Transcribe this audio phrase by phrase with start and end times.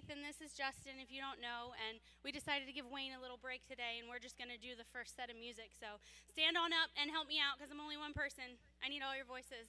[0.00, 1.76] Keith, and this is Justin, if you don't know.
[1.76, 4.56] And we decided to give Wayne a little break today, and we're just going to
[4.56, 5.76] do the first set of music.
[5.76, 8.56] So, stand on up and help me out because I'm only one person.
[8.80, 9.68] I need all your voices.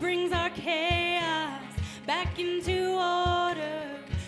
[0.00, 1.62] brings our chaos
[2.06, 3.82] back into order?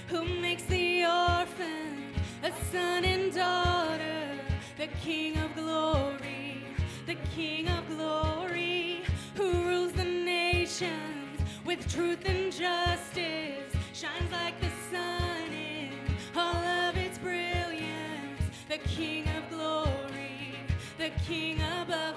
[0.08, 2.12] Who makes the orphan
[2.42, 4.40] a son and daughter?
[4.76, 6.64] The King of glory,
[7.06, 9.02] the King of glory,
[9.36, 15.92] who rules the nations with truth and justice, shines like the sun in
[16.34, 18.42] all of its brilliance.
[18.68, 20.56] The King of glory,
[20.98, 22.09] the King above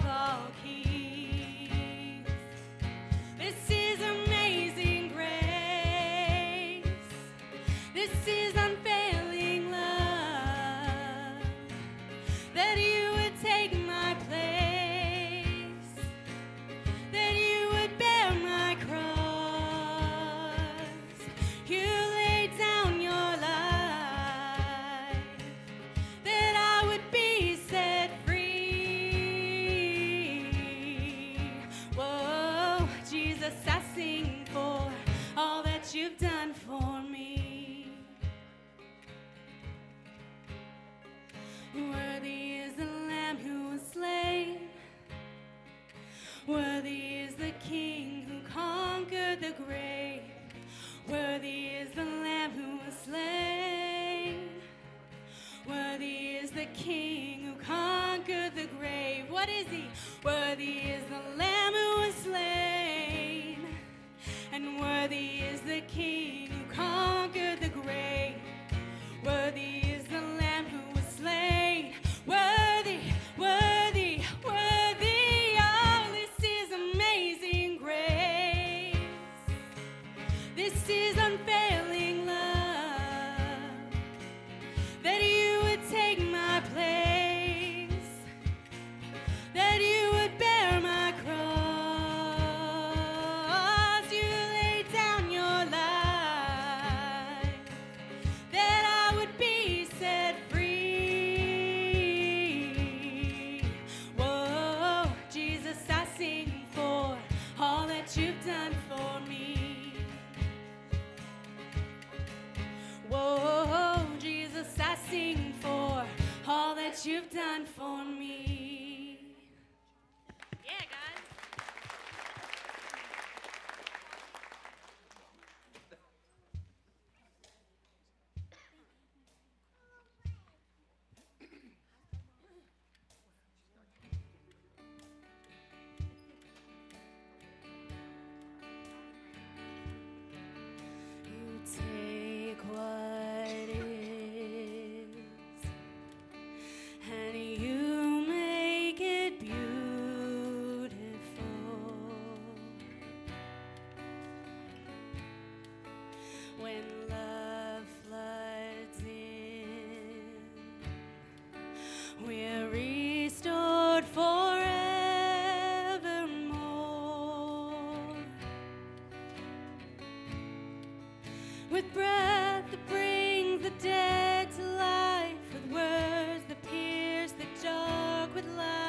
[171.74, 178.46] with breath that brings the dead to life, with words that pierce, the dark with
[178.56, 178.83] light.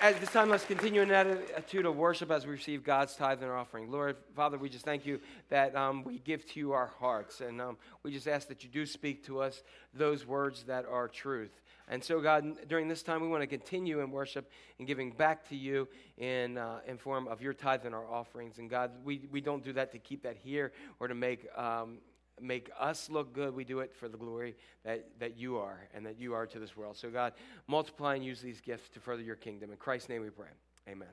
[0.00, 3.42] At this time, let's continue in that attitude of worship as we receive God's tithe
[3.42, 3.90] and offering.
[3.90, 7.40] Lord, Father, we just thank you that um, we give to you our hearts.
[7.40, 11.08] And um, we just ask that you do speak to us those words that are
[11.08, 11.60] truth.
[11.88, 15.48] And so, God, during this time, we want to continue in worship and giving back
[15.48, 18.58] to you in, uh, in form of your tithe and our offerings.
[18.58, 21.98] And God, we, we don't do that to keep that here or to make um,
[22.42, 23.54] make us look good.
[23.54, 26.58] We do it for the glory that, that you are and that you are to
[26.58, 26.96] this world.
[26.96, 27.32] So, God,
[27.66, 29.70] multiply and use these gifts to further your kingdom.
[29.70, 30.48] In Christ's name we pray.
[30.88, 31.08] Amen.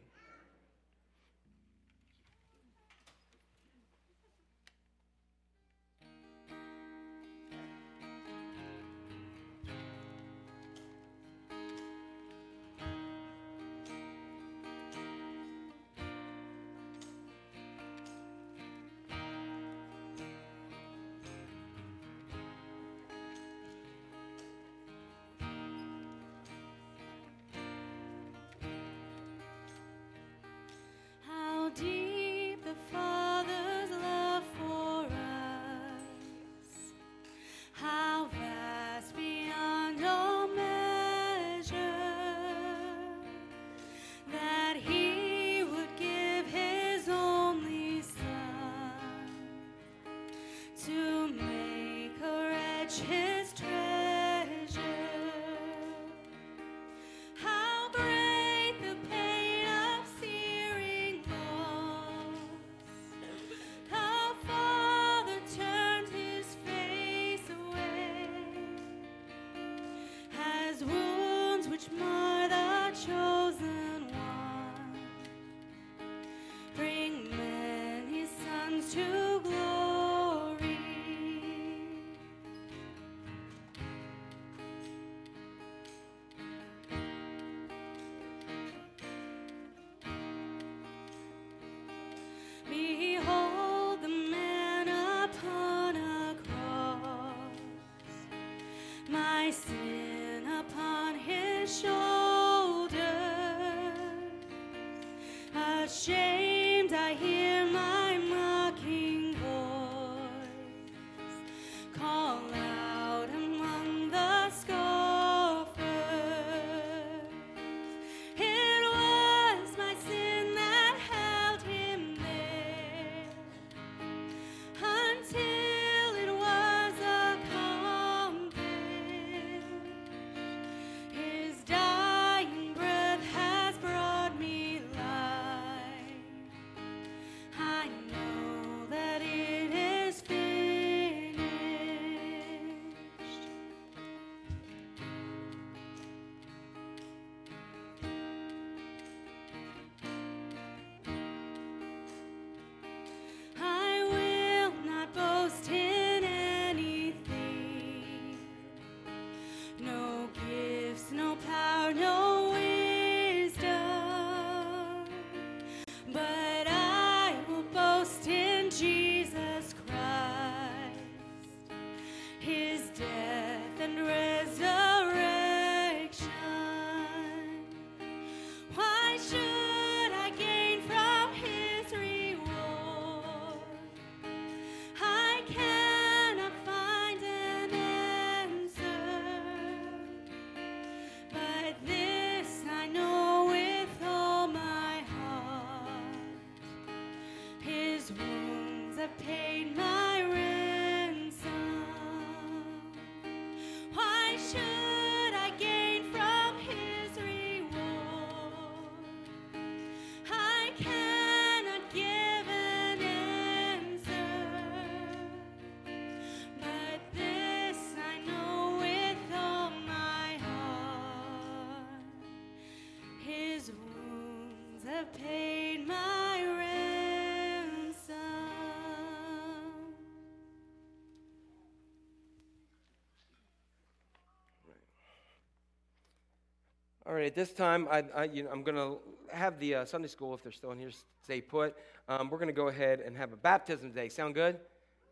[237.07, 238.97] All right, at this time, I, I, you know, I'm going to
[239.29, 240.89] have the uh, Sunday school, if they're still in here,
[241.23, 241.75] stay put.
[242.09, 244.09] Um, we're going to go ahead and have a baptism day.
[244.09, 244.57] Sound good?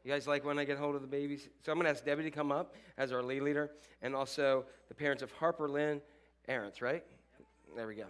[0.04, 1.48] You guys like when I get hold of the babies?
[1.62, 3.70] So I'm going to ask Debbie to come up as our lead leader,
[4.02, 6.02] and also the parents of Harper Lynn
[6.50, 7.04] Arentz, right?
[7.76, 8.06] There we go.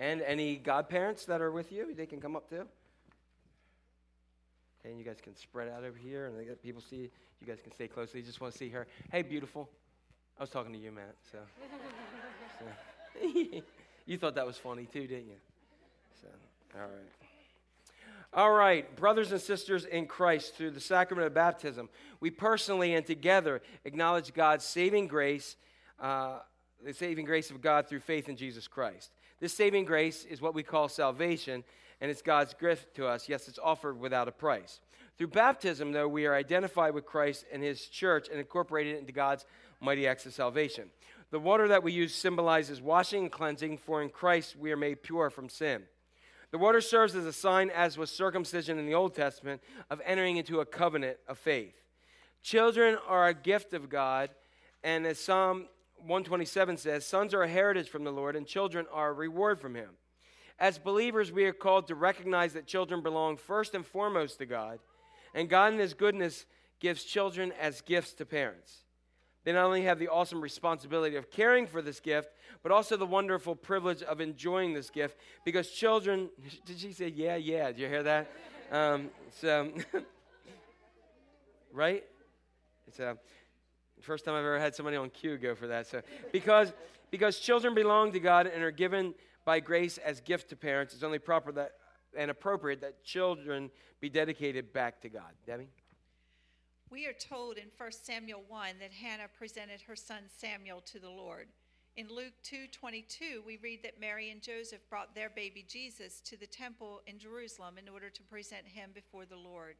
[0.00, 2.66] And any godparents that are with you, they can come up too.
[4.80, 7.10] Okay, and you guys can spread out over here, and people see.
[7.40, 8.12] You guys can stay close.
[8.12, 8.86] They just want to see her.
[9.10, 9.68] Hey, beautiful.
[10.38, 11.14] I was talking to you, Matt.
[11.32, 11.38] So,
[12.58, 13.62] so.
[14.06, 15.36] you thought that was funny too, didn't you?
[16.20, 16.28] So,
[16.76, 17.28] all right.
[18.34, 21.88] All right, brothers and sisters in Christ, through the sacrament of baptism,
[22.20, 25.56] we personally and together acknowledge God's saving grace,
[25.98, 26.40] uh,
[26.84, 29.12] the saving grace of God through faith in Jesus Christ.
[29.40, 31.64] This saving grace is what we call salvation,
[32.00, 33.28] and it's God's gift to us.
[33.28, 34.80] Yes, it's offered without a price.
[35.16, 39.46] Through baptism, though, we are identified with Christ and his church and incorporated into God's
[39.80, 40.90] mighty acts of salvation.
[41.30, 45.02] The water that we use symbolizes washing and cleansing, for in Christ we are made
[45.02, 45.82] pure from sin.
[46.50, 50.38] The water serves as a sign, as was circumcision in the Old Testament, of entering
[50.38, 51.74] into a covenant of faith.
[52.42, 54.30] Children are a gift of God,
[54.82, 59.10] and as Psalm 127 says, sons are a heritage from the Lord, and children are
[59.10, 59.90] a reward from Him.
[60.58, 64.80] As believers, we are called to recognize that children belong first and foremost to God,
[65.34, 66.46] and God, in His goodness,
[66.80, 68.84] gives children as gifts to parents.
[69.44, 72.30] They not only have the awesome responsibility of caring for this gift,
[72.62, 76.28] but also the wonderful privilege of enjoying this gift because children,
[76.66, 77.68] did she say, yeah, yeah?
[77.68, 78.30] Did you hear that?
[78.70, 79.72] Um, so,
[81.72, 82.04] right?
[82.88, 83.16] It's a
[84.00, 85.86] first time I've ever had somebody on cue go for that.
[85.86, 86.72] So, because,
[87.10, 89.14] because children belong to God and are given
[89.48, 91.72] by grace as gift to parents, it's only proper that
[92.14, 95.32] and appropriate that children be dedicated back to God.
[95.46, 95.70] Debbie?
[96.90, 101.08] We are told in 1 Samuel 1 that Hannah presented her son Samuel to the
[101.08, 101.48] Lord.
[101.96, 106.46] In Luke 2:22, we read that Mary and Joseph brought their baby Jesus to the
[106.46, 109.76] temple in Jerusalem in order to present him before the Lord.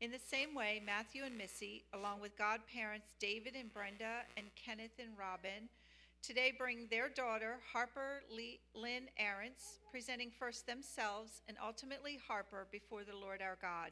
[0.00, 4.98] In the same way, Matthew and Missy, along with godparents David and Brenda and Kenneth
[4.98, 5.68] and Robin,
[6.22, 13.02] today bring their daughter Harper Lee, Lynn Arentz, presenting first themselves and ultimately Harper before
[13.02, 13.90] the Lord our God.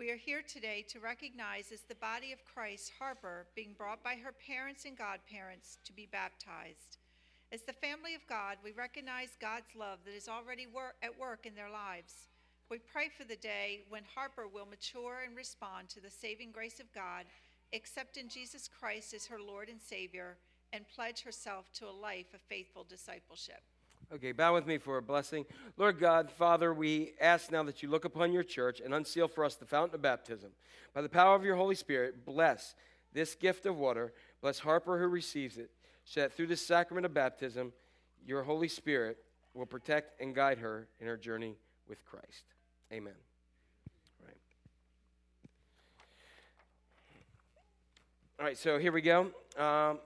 [0.00, 4.16] We are here today to recognize as the body of Christ Harper being brought by
[4.16, 6.98] her parents and godparents to be baptized.
[7.52, 11.46] As the family of God, we recognize God's love that is already wor- at work
[11.46, 12.26] in their lives.
[12.68, 16.80] We pray for the day when Harper will mature and respond to the saving grace
[16.80, 17.24] of God
[17.72, 20.38] accept in Jesus Christ as her Lord and Savior,
[20.72, 23.60] and pledge herself to a life of faithful discipleship.
[24.12, 25.44] Okay, bow with me for a blessing.
[25.76, 29.44] Lord God, Father, we ask now that you look upon your church and unseal for
[29.44, 30.50] us the fountain of baptism.
[30.94, 32.76] By the power of your Holy Spirit, bless
[33.12, 34.12] this gift of water.
[34.42, 35.70] Bless Harper who receives it,
[36.04, 37.72] so that through the sacrament of baptism,
[38.24, 39.18] your Holy Spirit
[39.54, 41.56] will protect and guide her in her journey
[41.88, 42.44] with Christ.
[42.92, 43.14] Amen.
[44.20, 44.36] All right.
[48.38, 49.32] All right, so here we go.
[49.58, 49.98] Um,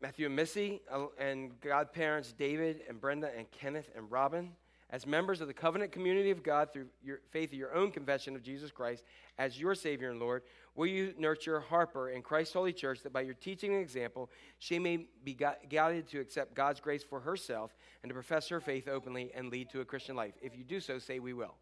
[0.00, 4.50] Matthew and Missy, uh, and godparents David and Brenda and Kenneth and Robin,
[4.90, 8.36] as members of the covenant community of God through your faith of your own confession
[8.36, 9.04] of Jesus Christ
[9.38, 10.42] as your Savior and Lord,
[10.74, 14.78] will you nurture Harper in Christ's holy church that by your teaching and example, she
[14.78, 19.32] may be guided to accept God's grace for herself and to profess her faith openly
[19.34, 20.34] and lead to a Christian life?
[20.40, 21.54] If you do so, say we will.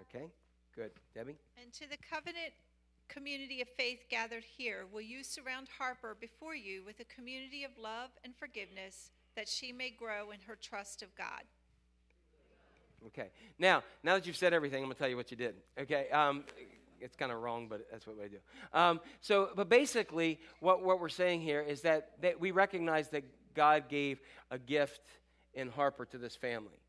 [0.00, 0.26] Okay?
[0.74, 0.92] Good.
[1.14, 1.36] Debbie?
[1.60, 2.52] And to the covenant
[3.08, 7.70] community of faith gathered here, will you surround Harper before you with a community of
[7.80, 11.42] love and forgiveness that she may grow in her trust of God?
[13.06, 13.28] Okay.
[13.58, 15.56] Now, now that you've said everything, I'm going to tell you what you did.
[15.78, 16.08] Okay.
[16.10, 16.44] Um,
[17.00, 18.38] it's kind of wrong, but that's what we do.
[18.72, 23.24] Um, so, but basically, what, what we're saying here is that, that we recognize that
[23.54, 25.02] God gave a gift
[25.52, 26.80] in Harper to this family.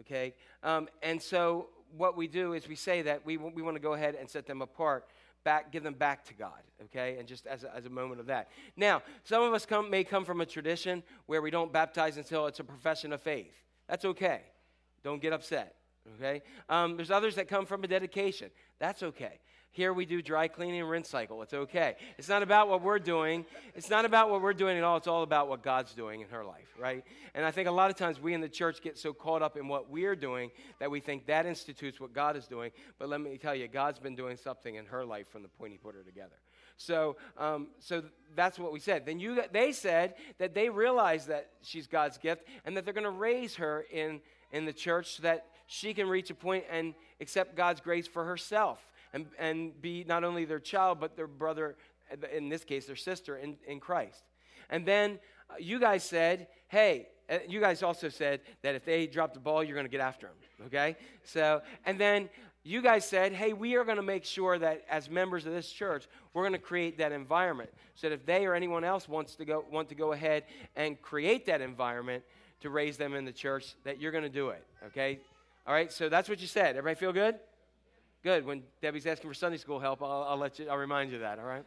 [0.00, 0.34] Okay.
[0.62, 3.94] Um, and so, what we do is we say that we, we want to go
[3.94, 5.06] ahead and set them apart.
[5.44, 8.26] Back, give them back to God, okay, and just as a, as a moment of
[8.26, 8.48] that.
[8.76, 12.46] Now, some of us come, may come from a tradition where we don't baptize until
[12.46, 13.52] it's a profession of faith.
[13.86, 14.40] That's okay.
[15.02, 15.74] Don't get upset,
[16.16, 16.42] okay?
[16.70, 18.50] Um, there's others that come from a dedication.
[18.78, 19.38] That's okay.
[19.74, 21.42] Here we do dry cleaning and rinse cycle.
[21.42, 21.96] It's okay.
[22.16, 23.44] It's not about what we're doing.
[23.74, 24.96] It's not about what we're doing at all.
[24.96, 27.02] It's all about what God's doing in her life, right?
[27.34, 29.56] And I think a lot of times we in the church get so caught up
[29.56, 32.70] in what we're doing that we think that institutes what God is doing.
[33.00, 35.72] But let me tell you, God's been doing something in her life from the point
[35.72, 36.36] He put her together.
[36.76, 38.04] So, um, so
[38.36, 39.04] that's what we said.
[39.04, 43.02] Then you, they said that they realize that she's God's gift and that they're going
[43.02, 44.20] to raise her in
[44.52, 48.24] in the church so that she can reach a point and accept God's grace for
[48.24, 48.78] herself
[49.14, 51.76] and, and be not only their child, but their brother,
[52.34, 54.24] in this case, their sister in, in Christ.
[54.68, 59.06] And then uh, you guys said, hey, uh, you guys also said that if they
[59.06, 60.96] drop the ball, you're going to get after them, okay?
[61.22, 62.28] So, and then
[62.64, 65.70] you guys said, hey, we are going to make sure that as members of this
[65.70, 69.36] church, we're going to create that environment so that if they or anyone else wants
[69.36, 72.22] to go, want to go ahead and create that environment,
[72.60, 75.20] to raise them in the church, that you're going to do it, okay?
[75.66, 76.76] All right, so that's what you said.
[76.76, 77.34] Everybody feel good?
[78.24, 78.46] Good.
[78.46, 81.20] When Debbie's asking for Sunday school help, I'll, I'll let you, I'll remind you of
[81.20, 81.62] that, all right?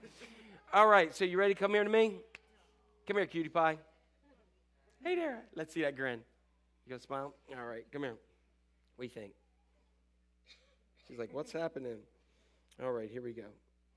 [0.73, 2.15] All right, so you ready to come here to me?
[3.05, 3.77] Come here, cutie pie.
[5.03, 5.43] Hey there.
[5.55, 6.19] Let's see that grin.
[6.85, 7.35] You gonna smile?
[7.55, 8.15] All right, come here.
[8.95, 9.33] What do you think?
[11.07, 11.97] She's like, what's happening?
[12.83, 13.43] All right, here we go.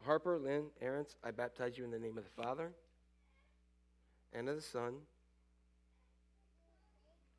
[0.04, 2.72] Harper, Lynn, Arentz, I baptize you in the name of the Father
[4.34, 4.96] and of the Son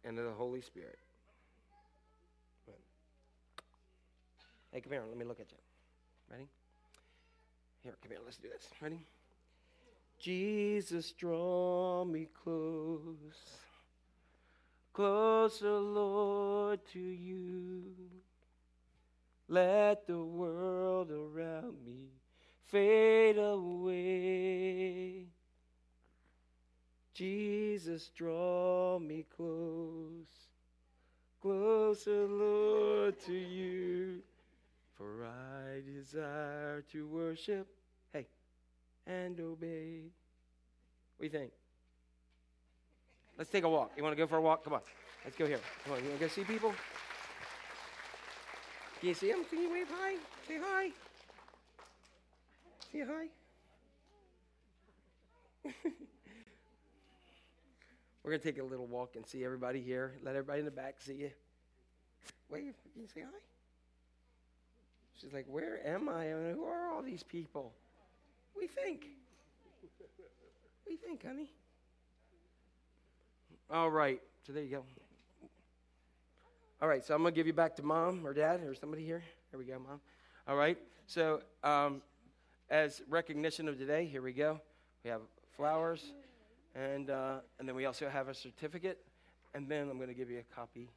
[0.03, 0.97] and of the Holy Spirit.
[4.71, 5.03] Hey, come here.
[5.07, 5.57] Let me look at you.
[6.31, 6.47] Ready?
[7.83, 8.19] Here, come here.
[8.23, 8.67] Let's do this.
[8.81, 8.99] Ready?
[10.17, 13.57] Jesus, draw me close,
[14.93, 17.85] closer, Lord, to you.
[19.49, 22.11] Let the world around me
[22.67, 25.25] fade away.
[27.15, 30.29] Jesus, draw me close,
[31.41, 34.21] closer, Lord, to you.
[35.01, 37.67] For I desire to worship,
[38.13, 38.27] hey,
[39.07, 40.11] and obey.
[41.17, 41.51] What do you think?
[43.35, 43.93] Let's take a walk.
[43.97, 44.63] You want to go for a walk?
[44.63, 44.81] Come on.
[45.25, 45.57] Let's go here.
[45.85, 46.03] Come on.
[46.03, 46.71] You want to go see people?
[48.99, 49.43] Can you see them?
[49.45, 50.17] Can you wave hi?
[50.47, 50.91] Say hi.
[52.91, 53.25] Say hi.
[58.23, 60.13] We're going to take a little walk and see everybody here.
[60.21, 61.31] Let everybody in the back see you.
[62.51, 62.75] Wave.
[62.93, 63.50] Can you say hi?
[65.21, 66.25] She's like, Where am I?
[66.25, 67.73] And who are all these people?
[68.57, 69.05] We think.
[70.87, 71.51] We think, honey.
[73.69, 74.19] All right.
[74.45, 74.83] So there you go.
[76.81, 77.05] All right.
[77.05, 79.23] So I'm going to give you back to mom or dad or somebody here.
[79.51, 80.01] Here we go, mom.
[80.47, 80.77] All right.
[81.05, 82.01] So, um,
[82.69, 84.59] as recognition of today, here we go.
[85.03, 85.21] We have
[85.55, 86.13] flowers,
[86.75, 88.97] and, uh, and then we also have a certificate.
[89.53, 90.89] And then I'm going to give you a copy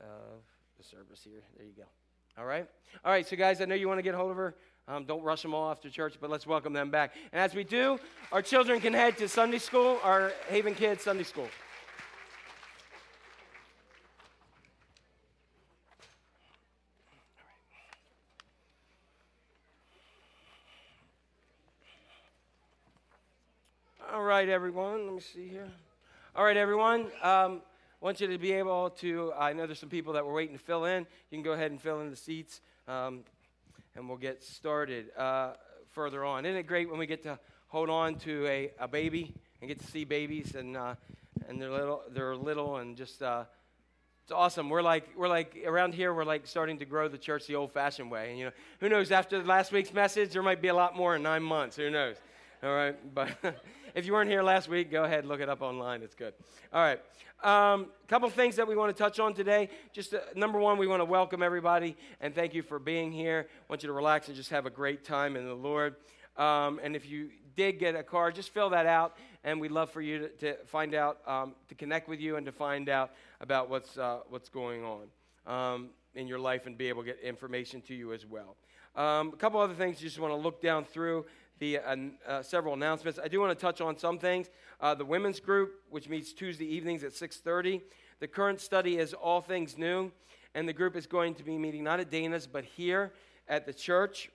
[0.00, 0.42] of
[0.78, 1.42] the service here.
[1.56, 1.84] There you go.
[2.38, 2.66] All right?
[3.04, 4.54] All right, so guys, I know you want to get hold of her.
[4.88, 7.14] Um, don't rush them all after church, but let's welcome them back.
[7.32, 7.98] And as we do,
[8.30, 11.48] our children can head to Sunday school, our Haven Kids Sunday School.
[24.12, 25.06] All right, everyone.
[25.06, 25.68] Let me see here.
[26.36, 27.06] All right, everyone.
[27.22, 27.60] Um,
[28.00, 29.32] want you to be able to.
[29.38, 31.06] I know there's some people that were waiting to fill in.
[31.30, 33.20] You can go ahead and fill in the seats, um,
[33.94, 35.52] and we'll get started uh,
[35.92, 36.44] further on.
[36.44, 39.80] Isn't it great when we get to hold on to a, a baby and get
[39.80, 40.94] to see babies and uh,
[41.48, 43.44] and they're little, they're little, and just uh,
[44.24, 44.68] it's awesome.
[44.68, 46.12] We're like we're like around here.
[46.12, 48.30] We're like starting to grow the church the old-fashioned way.
[48.30, 49.12] And you know, who knows?
[49.12, 51.76] After last week's message, there might be a lot more in nine months.
[51.76, 52.16] Who knows?
[52.62, 53.36] All right, but
[53.94, 56.02] if you weren't here last week, go ahead look it up online.
[56.02, 56.32] It's good.
[56.72, 56.98] All right,
[57.44, 59.68] a um, couple things that we want to touch on today.
[59.92, 63.46] Just uh, number one, we want to welcome everybody and thank you for being here.
[63.50, 65.96] I want you to relax and just have a great time in the Lord.
[66.38, 69.90] Um, and if you did get a card, just fill that out, and we'd love
[69.90, 73.10] for you to, to find out, um, to connect with you, and to find out
[73.42, 75.02] about what's uh, what's going on
[75.46, 78.56] um, in your life, and be able to get information to you as well.
[78.96, 81.26] Um, a couple other things, you just want to look down through
[81.58, 83.18] the uh, uh, several announcements.
[83.22, 84.48] I do want to touch on some things.
[84.80, 87.82] Uh, the women's group, which meets Tuesday evenings at 6:30.
[88.20, 90.12] The current study is all things new,
[90.54, 93.12] and the group is going to be meeting not at Dana's but here
[93.48, 94.30] at the church,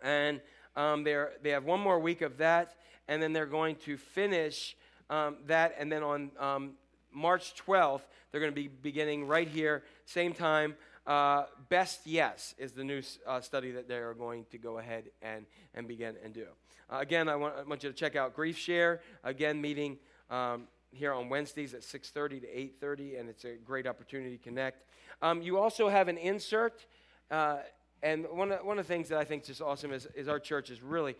[0.00, 0.40] and
[0.76, 2.76] um, they're, they have one more week of that,
[3.08, 4.76] and then they're going to finish
[5.10, 6.72] um, that, and then on um,
[7.12, 10.76] March 12th, they're going to be beginning right here, same time.
[11.06, 15.04] Uh, Best Yes is the new uh, study that they are going to go ahead
[15.20, 16.46] and, and begin and do.
[16.90, 19.98] Uh, again, I want, I want you to check out Grief Share, again, meeting
[20.30, 24.84] um, here on Wednesdays at 6.30 to 8.30, and it's a great opportunity to connect.
[25.22, 26.86] Um, you also have an insert.
[27.30, 27.58] Uh,
[28.02, 30.28] and one of, one of the things that I think is just awesome is, is
[30.28, 31.16] our church is really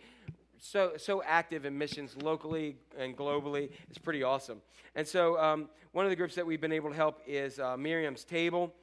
[0.59, 3.71] so, so active in missions locally and globally.
[3.89, 4.61] It's pretty awesome.
[4.95, 7.75] And so, um, one of the groups that we've been able to help is uh,
[7.77, 8.73] Miriam's Table.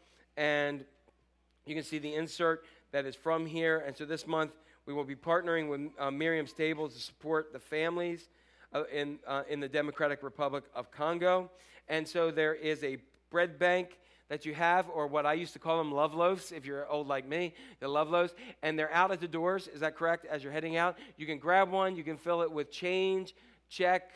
[0.40, 0.86] And
[1.66, 3.84] you can see the insert that is from here.
[3.86, 4.52] And so, this month,
[4.86, 8.30] we will be partnering with uh, Miriam's Table to support the families
[8.72, 11.50] uh, in, uh, in the Democratic Republic of Congo.
[11.88, 12.96] And so, there is a
[13.30, 13.98] bread bank
[14.30, 17.06] that you have, or what I used to call them love loaves, if you're old
[17.06, 19.68] like me, the love loaves, and they're out at the doors.
[19.68, 20.24] Is that correct?
[20.24, 23.34] As you're heading out, you can grab one, you can fill it with change,
[23.68, 24.10] check,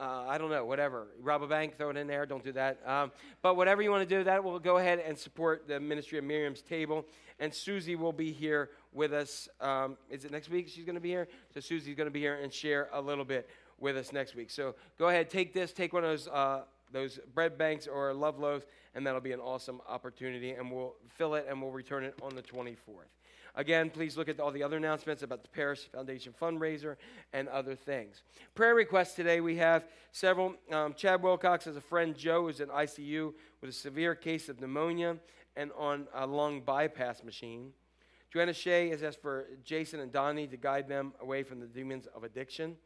[0.00, 1.08] uh, I don't know, whatever.
[1.20, 2.26] Rob a bank, throw it in there.
[2.26, 2.80] Don't do that.
[2.86, 6.18] Um, but whatever you want to do, that will go ahead and support the ministry
[6.18, 7.04] of Miriam's Table.
[7.40, 9.48] And Susie will be here with us.
[9.60, 11.28] Um, is it next week she's going to be here?
[11.52, 14.50] So Susie's going to be here and share a little bit with us next week.
[14.50, 16.28] So go ahead, take this, take one of those.
[16.28, 20.52] Uh, those bread banks or love loaves, and that'll be an awesome opportunity.
[20.52, 22.76] And we'll fill it and we'll return it on the 24th.
[23.56, 26.96] Again, please look at all the other announcements about the Parish Foundation fundraiser
[27.32, 28.22] and other things.
[28.56, 30.54] Prayer requests today we have several.
[30.72, 34.60] Um, Chad Wilcox has a friend, Joe, who's in ICU with a severe case of
[34.60, 35.16] pneumonia
[35.54, 37.72] and on a lung bypass machine.
[38.32, 42.08] Joanna Shea has asked for Jason and Donnie to guide them away from the demons
[42.08, 42.76] of addiction.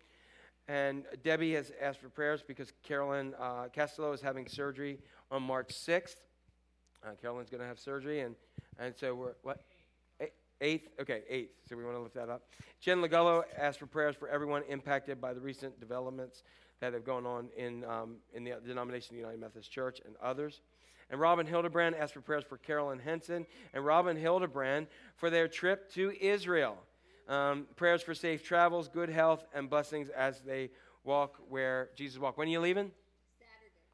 [0.68, 4.98] And Debbie has asked for prayers because Carolyn uh, Castello is having surgery
[5.31, 6.16] on March 6th.
[7.02, 8.35] Uh, Carolyn's going to have surgery, and,
[8.78, 9.62] and so we're, what?
[10.61, 10.88] Eighth?
[11.01, 11.53] Okay, eighth.
[11.68, 12.42] So we want to lift that up.
[12.81, 16.42] Jen Legullo asked for prayers for everyone impacted by the recent developments
[16.81, 20.16] that have gone on in, um, in the denomination of the United Methodist Church and
[20.23, 20.61] others.
[21.11, 25.90] And Robin Hildebrand asked for prayers for Carolyn Henson and Robin Hildebrand for their trip
[25.92, 26.77] to Israel.
[27.29, 30.71] Um, prayers for safe travels, good health, and blessings as they
[31.05, 32.37] walk where Jesus walked.
[32.37, 32.90] When are you leaving?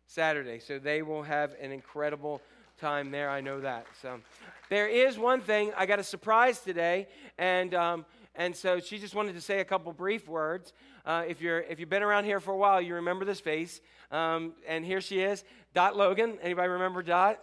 [0.07, 0.59] Saturday.
[0.59, 0.59] Saturday.
[0.61, 2.40] So they will have an incredible
[2.85, 3.31] time there.
[3.31, 3.87] I know that.
[4.03, 4.20] So
[4.68, 5.73] there is one thing.
[5.75, 9.64] I got a surprise today, and um, and so she just wanted to say a
[9.64, 10.75] couple brief words.
[11.07, 13.81] Uh, if you're if you've been around here for a while, you remember this face.
[14.11, 16.37] Um, and here she is, Dot Logan.
[16.42, 17.40] Anybody remember Dot?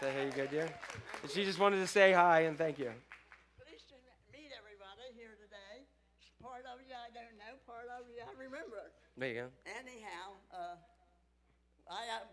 [0.00, 0.68] Say hey, you good, dear?
[1.22, 2.90] And she just wanted to say hi and thank you.
[3.62, 3.96] Pleased to
[4.34, 5.86] meet everybody here today.
[6.42, 8.90] Part of you I don't know, part of you I remember.
[9.16, 9.46] There you go.
[9.70, 10.74] Anyhow, uh,
[11.90, 12.26] I am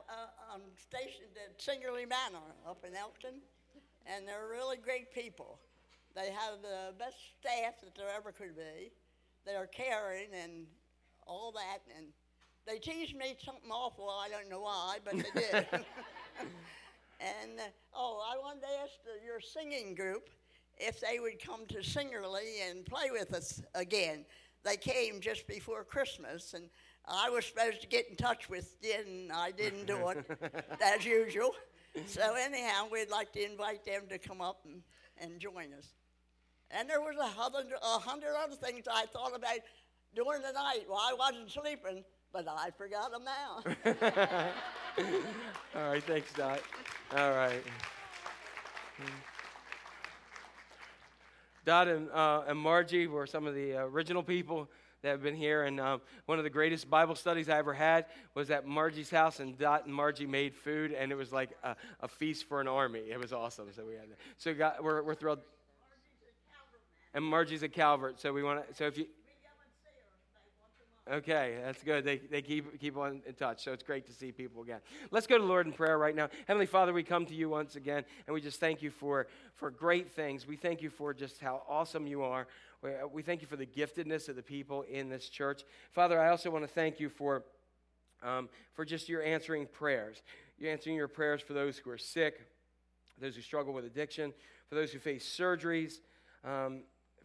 [0.54, 3.42] I'm stationed at Singerly Manor up in Elkton,
[4.06, 5.60] and they're really great people.
[6.16, 8.92] They have the best staff that there ever could be.
[9.46, 10.66] They're caring and
[11.28, 12.08] all that, and
[12.66, 14.10] they teased me something awful.
[14.10, 15.54] I don't know why, but they did.
[17.20, 17.64] and uh,
[17.96, 20.30] oh, I wanted to ask the, your singing group
[20.78, 24.26] if they would come to Singerly and play with us again.
[24.64, 26.70] They came just before Christmas, and
[27.08, 30.26] I was supposed to get in touch with you, and I didn't do it,
[30.82, 31.54] as usual.
[32.06, 34.82] So, anyhow, we'd like to invite them to come up and,
[35.18, 35.90] and join us.
[36.72, 39.60] And there was a hundred, a hundred other things I thought about
[40.16, 43.64] during the night while I wasn't sleeping, but I forgot them now.
[45.76, 46.62] All right, thanks, Dot.
[47.16, 47.64] All right.
[51.66, 54.70] Dot and, uh, and Margie were some of the original people
[55.04, 55.64] that have been here.
[55.64, 59.40] And um, one of the greatest Bible studies I ever had was at Margie's house,
[59.40, 62.68] and Dot and Margie made food, and it was like a, a feast for an
[62.68, 63.02] army.
[63.12, 63.68] It was awesome.
[63.76, 64.18] So we had that.
[64.38, 65.40] So we're, we're thrilled.
[67.14, 68.20] And Margie's at Calvert.
[68.20, 68.74] So we want to.
[68.74, 69.06] So if you.
[71.12, 72.06] Okay, that's good.
[72.06, 73.62] They, they keep, keep on in touch.
[73.66, 74.80] So it's great to see people again.
[75.12, 76.30] Let's go to Lord in prayer right now.
[76.48, 79.70] Heavenly Father, we come to you once again, and we just thank you for, for
[79.70, 80.48] great things.
[80.48, 82.48] We thank you for just how awesome you are.
[82.82, 85.64] We, we thank you for the giftedness of the people in this church.
[85.92, 87.44] Father, I also want to thank you for,
[88.24, 90.22] um, for just your answering prayers.
[90.58, 92.48] You're answering your prayers for those who are sick,
[93.20, 94.34] those who struggle with addiction,
[94.70, 95.96] for those who face surgeries.
[96.46, 96.84] Um,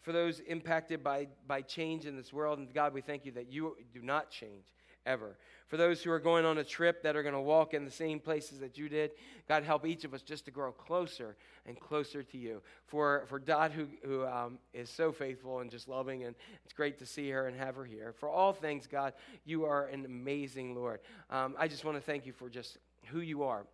[0.09, 2.59] for those impacted by, by change in this world.
[2.59, 4.73] And God, we thank you that you do not change
[5.05, 5.37] ever.
[5.67, 7.91] For those who are going on a trip that are going to walk in the
[7.91, 9.11] same places that you did,
[9.51, 11.37] God, help each of us just to grow closer
[11.67, 12.63] and closer to you.
[12.87, 16.35] For, for Dot, who, who um, is so faithful and just loving, and
[16.65, 18.15] it's great to see her and have her here.
[18.19, 19.13] For all things, God,
[19.45, 21.01] you are an amazing Lord.
[21.29, 22.79] Um, I just want to thank you for just
[23.09, 23.67] who you are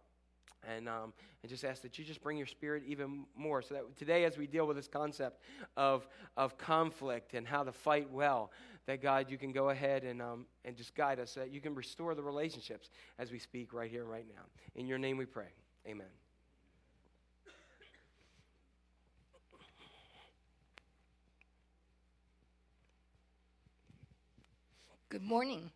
[0.68, 1.12] and, um,
[1.42, 4.38] and just ask that you just bring your spirit even more so that today as
[4.38, 5.42] we deal with this concept
[5.76, 6.06] of,
[6.36, 8.50] of conflict and how to fight well
[8.86, 11.60] that god you can go ahead and, um, and just guide us so that you
[11.60, 14.42] can restore the relationships as we speak right here right now.
[14.74, 15.48] In your name we pray.
[15.86, 16.06] Amen.
[25.08, 25.70] Good morning.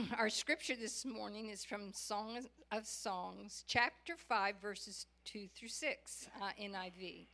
[0.18, 2.38] Our scripture this morning is from Song
[2.70, 7.26] of Songs, chapter 5, verses 2 through 6, uh, NIV.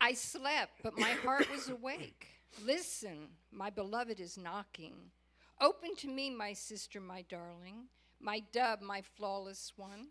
[0.00, 2.26] I slept, but my heart was awake.
[2.64, 4.94] Listen, my beloved is knocking.
[5.60, 7.86] Open to me, my sister, my darling,
[8.20, 10.08] my dove, my flawless one.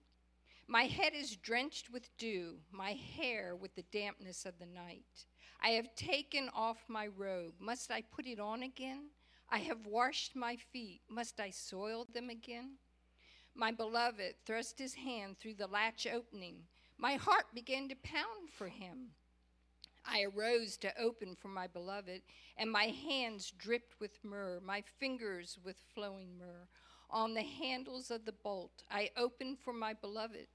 [0.67, 5.25] My head is drenched with dew, my hair with the dampness of the night.
[5.61, 7.53] I have taken off my robe.
[7.59, 9.09] Must I put it on again?
[9.49, 11.01] I have washed my feet.
[11.09, 12.77] Must I soil them again?
[13.55, 16.63] My beloved thrust his hand through the latch opening.
[16.97, 19.11] My heart began to pound for him.
[20.05, 22.21] I arose to open for my beloved,
[22.57, 26.67] and my hands dripped with myrrh, my fingers with flowing myrrh.
[27.09, 30.47] On the handles of the bolt, I opened for my beloved,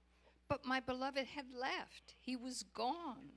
[0.49, 2.15] but my beloved had left.
[2.21, 3.31] He was gone.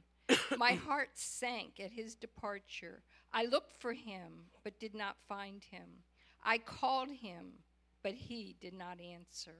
[0.58, 3.04] my heart sank at his departure.
[3.34, 4.32] I looked for him,
[4.64, 6.04] but did not find him.
[6.44, 7.54] I called him,
[8.04, 9.56] but he did not answer.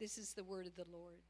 [0.00, 1.20] This is the word of the Lord.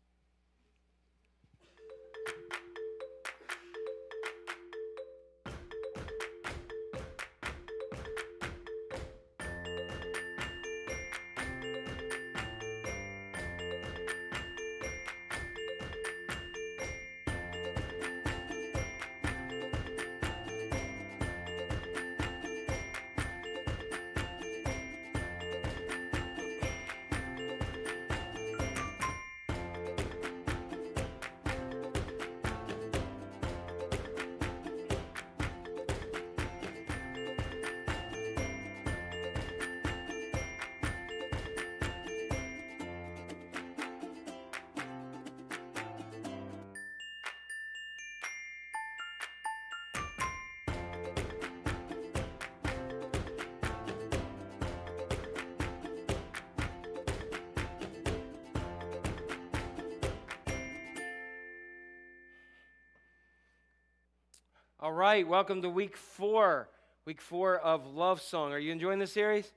[64.84, 66.68] All right welcome to week four
[67.06, 69.50] week four of love song are you enjoying this series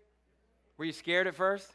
[0.78, 1.70] were you scared at first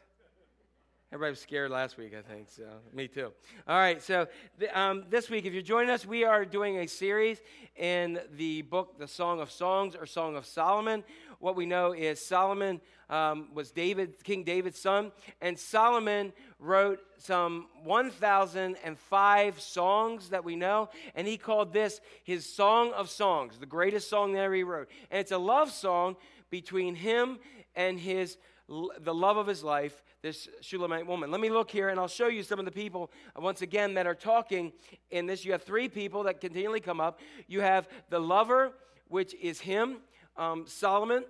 [1.13, 2.49] Everybody was scared last week, I think.
[2.49, 3.31] So me too.
[3.67, 4.01] All right.
[4.01, 4.25] So
[4.73, 7.39] um, this week, if you're joining us, we are doing a series
[7.75, 11.03] in the book, the Song of Songs or Song of Solomon.
[11.43, 12.79] What we know is Solomon
[13.09, 20.87] um, was David, King David's son, and Solomon wrote some 1,005 songs that we know,
[21.15, 24.87] and he called this his Song of Songs, the greatest song that he wrote.
[25.11, 26.15] And it's a love song
[26.49, 27.39] between him
[27.75, 28.37] and his
[28.69, 31.29] the love of his life, this Shulamite woman.
[31.29, 33.95] Let me look here and I'll show you some of the people, uh, once again,
[33.95, 34.71] that are talking
[35.11, 35.43] in this.
[35.43, 37.19] You have three people that continually come up.
[37.47, 38.71] You have the lover,
[39.09, 39.97] which is him,
[40.37, 41.25] um, Solomon.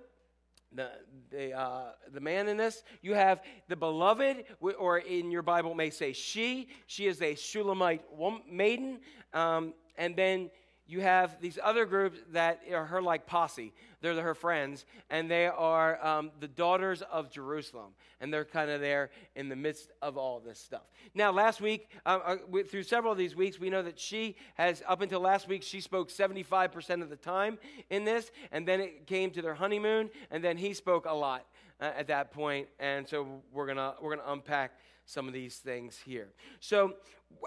[0.72, 0.90] The,
[1.30, 5.90] the, uh, the man in this, you have the beloved, or in your Bible, may
[5.90, 6.68] say she.
[6.88, 8.02] She is a Shulamite
[8.50, 8.98] maiden.
[9.32, 10.50] Um, and then
[10.86, 13.72] you have these other groups that are her like posse.
[14.02, 18.82] They're her friends, and they are um, the daughters of Jerusalem, and they're kind of
[18.82, 20.82] there in the midst of all this stuff.
[21.14, 22.36] Now, last week, uh, uh,
[22.68, 25.80] through several of these weeks, we know that she has, up until last week, she
[25.80, 27.58] spoke 75% of the time
[27.88, 31.46] in this, and then it came to their honeymoon, and then he spoke a lot
[31.80, 32.68] uh, at that point.
[32.78, 34.72] and so we're gonna we're gonna unpack
[35.06, 36.28] some of these things here.
[36.60, 36.94] So,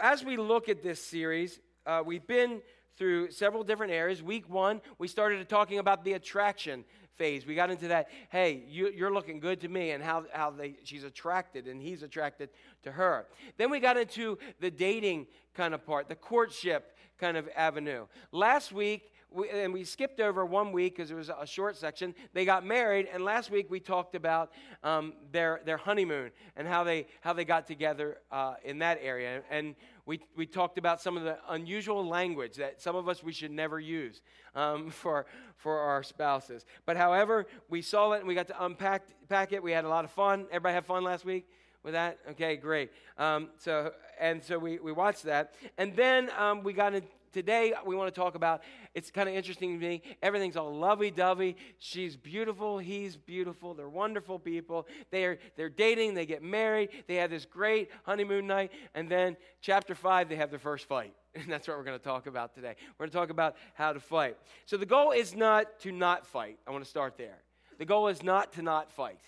[0.01, 2.61] as we look at this series, uh, we've been
[2.97, 4.23] through several different areas.
[4.23, 6.83] Week one, we started talking about the attraction
[7.15, 7.45] phase.
[7.45, 8.09] We got into that.
[8.29, 12.03] Hey, you, you're looking good to me, and how how they she's attracted and he's
[12.03, 12.49] attracted
[12.83, 13.25] to her.
[13.57, 18.05] Then we got into the dating kind of part, the courtship kind of avenue.
[18.31, 19.11] Last week.
[19.37, 22.15] We, and we skipped over one week because it was a short section.
[22.33, 24.51] They got married, and last week we talked about
[24.83, 29.43] um, their their honeymoon and how they how they got together uh, in that area.
[29.51, 29.75] And
[30.07, 33.51] we we talked about some of the unusual language that some of us we should
[33.51, 34.23] never use
[34.55, 36.65] um, for for our spouses.
[36.87, 39.61] But however, we saw it and we got to unpack pack it.
[39.61, 40.47] We had a lot of fun.
[40.49, 41.47] Everybody have fun last week
[41.83, 42.17] with that?
[42.31, 42.91] Okay, great.
[43.19, 47.03] Um, so and so we, we watched that, and then um, we got in.
[47.37, 48.63] Today we want to talk about.
[48.95, 50.01] It's kind of interesting to me.
[50.23, 51.55] Everything's all lovey-dovey.
[51.77, 52.79] She's beautiful.
[52.79, 53.75] He's beautiful.
[53.75, 54.87] They're wonderful people.
[55.11, 56.15] They are they're dating.
[56.15, 56.89] They get married.
[57.05, 61.13] They have this great honeymoon night, and then chapter five they have their first fight,
[61.35, 62.73] and that's what we're going to talk about today.
[62.97, 64.35] We're going to talk about how to fight.
[64.65, 66.57] So the goal is not to not fight.
[66.65, 67.37] I want to start there.
[67.77, 69.19] The goal is not to not fight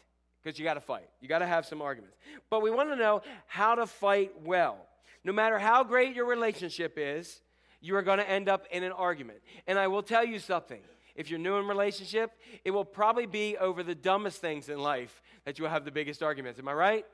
[0.43, 1.07] because you got to fight.
[1.21, 2.17] You got to have some arguments.
[2.49, 4.87] But we want to know how to fight well.
[5.23, 7.41] No matter how great your relationship is,
[7.81, 9.39] you are going to end up in an argument.
[9.67, 10.81] And I will tell you something.
[11.15, 12.31] If you're new in relationship,
[12.63, 15.91] it will probably be over the dumbest things in life that you will have the
[15.91, 16.59] biggest arguments.
[16.59, 17.05] Am I right?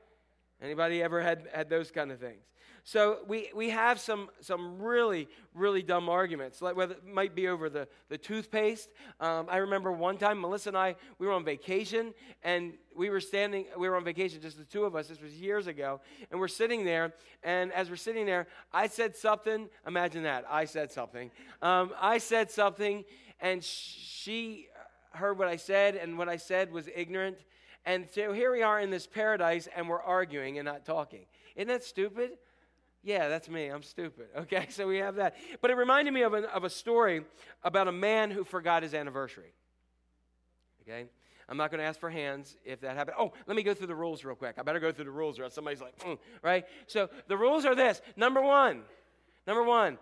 [0.62, 2.44] Anybody ever had, had those kind of things?
[2.88, 7.48] So we, we have some, some really, really dumb arguments, like whether it might be
[7.48, 8.92] over the, the toothpaste.
[9.20, 12.14] Um, I remember one time, Melissa and I, we were on vacation,
[12.44, 15.34] and we were standing, we were on vacation, just the two of us, this was
[15.34, 17.12] years ago, and we're sitting there,
[17.42, 21.32] and as we're sitting there, I said something, imagine that, I said something.
[21.64, 23.04] Um, I said something,
[23.42, 24.68] and she
[25.10, 27.38] heard what I said, and what I said was ignorant.
[27.84, 31.26] And so here we are in this paradise, and we're arguing and not talking.
[31.56, 32.38] Isn't that stupid?
[33.06, 33.68] Yeah, that's me.
[33.68, 34.26] I'm stupid.
[34.36, 35.36] Okay, so we have that.
[35.62, 37.24] But it reminded me of, an, of a story
[37.64, 39.54] about a man who forgot his anniversary.
[40.82, 41.06] Okay?
[41.48, 43.16] I'm not going to ask for hands if that happened.
[43.20, 44.56] Oh, let me go through the rules real quick.
[44.58, 46.66] I better go through the rules or else somebody's like, "Mm," right?
[46.88, 48.82] So the rules are this number one,
[49.46, 50.00] number one,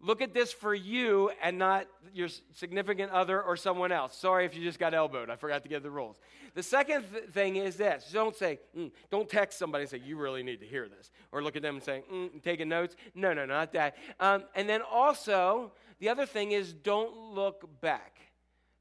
[0.00, 4.16] look at this for you and not your significant other or someone else.
[4.16, 5.30] Sorry if you just got elbowed.
[5.30, 6.16] I forgot to give the rules.
[6.54, 10.16] The second th- thing is this don't say, mm, don't text somebody and say, you
[10.16, 11.10] really need to hear this.
[11.32, 12.96] Or look at them and say, mm, taking notes.
[13.14, 13.96] No, no, not that.
[14.20, 18.20] Um, and then also, the other thing is don't look back.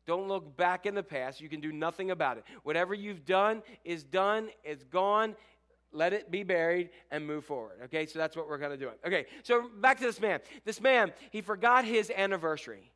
[0.06, 1.42] Don't look back in the past.
[1.42, 2.44] You can do nothing about it.
[2.64, 5.36] Whatever you've done is done, it's gone.
[5.92, 7.78] Let it be buried and move forward.
[7.86, 8.90] Okay, so that's what we're to do.
[9.06, 10.40] Okay, so back to this man.
[10.66, 12.92] This man, he forgot his anniversary.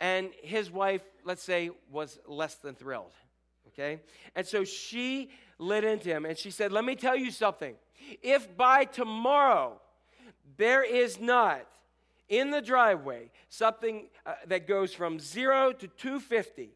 [0.00, 3.12] And his wife, let's say, was less than thrilled.
[3.68, 4.00] Okay?
[4.34, 7.74] And so she lit into him and she said, Let me tell you something.
[8.22, 9.80] If by tomorrow
[10.56, 11.66] there is not
[12.28, 16.70] in the driveway something uh, that goes from zero to 250,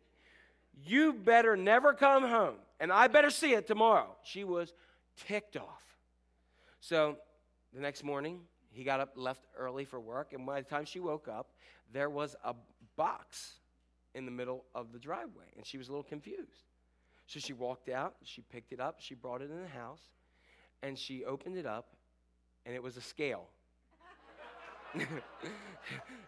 [0.85, 2.57] you better never come home.
[2.81, 4.17] And I better see it tomorrow.
[4.23, 4.73] She was
[5.17, 5.83] ticked off.
[6.81, 7.17] So
[7.73, 8.41] the next morning,
[8.71, 11.53] he got up, left early for work, and by the time she woke up,
[11.93, 12.55] there was a
[12.97, 13.55] box
[14.15, 16.65] in the middle of the driveway, and she was a little confused.
[17.27, 20.03] So she walked out, she picked it up, she brought it in the house,
[20.83, 21.89] and she opened it up,
[22.67, 23.49] and it was a scale.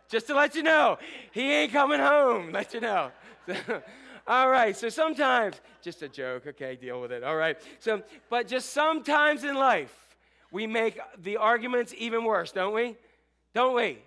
[0.09, 0.99] Just to let you know,
[1.33, 2.53] he ain't coming home.
[2.53, 3.11] Let you know.
[4.27, 4.77] all right.
[4.77, 6.47] So sometimes, just a joke.
[6.47, 7.23] Okay, deal with it.
[7.23, 7.61] All right.
[7.79, 9.95] So, but just sometimes in life,
[10.51, 12.97] we make the arguments even worse, don't we?
[13.55, 13.99] Don't we?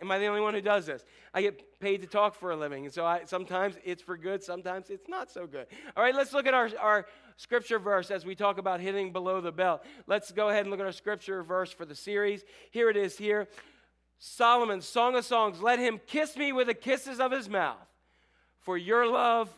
[0.00, 1.04] Am I the only one who does this?
[1.32, 4.42] I get paid to talk for a living, and so I, sometimes it's for good,
[4.42, 5.66] sometimes it's not so good.
[5.96, 7.06] All right, let's look at our, our
[7.36, 9.84] scripture verse as we talk about hitting below the belt.
[10.06, 12.44] Let's go ahead and look at our scripture verse for the series.
[12.70, 13.48] Here it is here.
[14.18, 17.76] Solomon, Song of Songs, let him kiss me with the kisses of his mouth,
[18.60, 19.50] for your love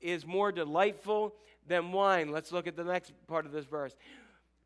[0.00, 1.34] is more delightful
[1.66, 2.30] than wine.
[2.30, 3.94] Let's look at the next part of this verse.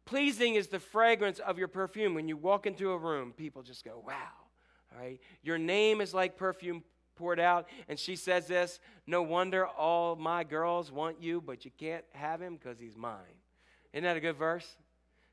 [0.05, 2.15] Pleasing is the fragrance of your perfume.
[2.15, 4.15] When you walk into a room, people just go, wow.
[4.95, 5.21] All right.
[5.43, 6.83] Your name is like perfume
[7.17, 7.69] poured out.
[7.89, 12.41] And she says this No wonder all my girls want you, but you can't have
[12.41, 13.19] him because he's mine.
[13.93, 14.69] Isn't that a good verse?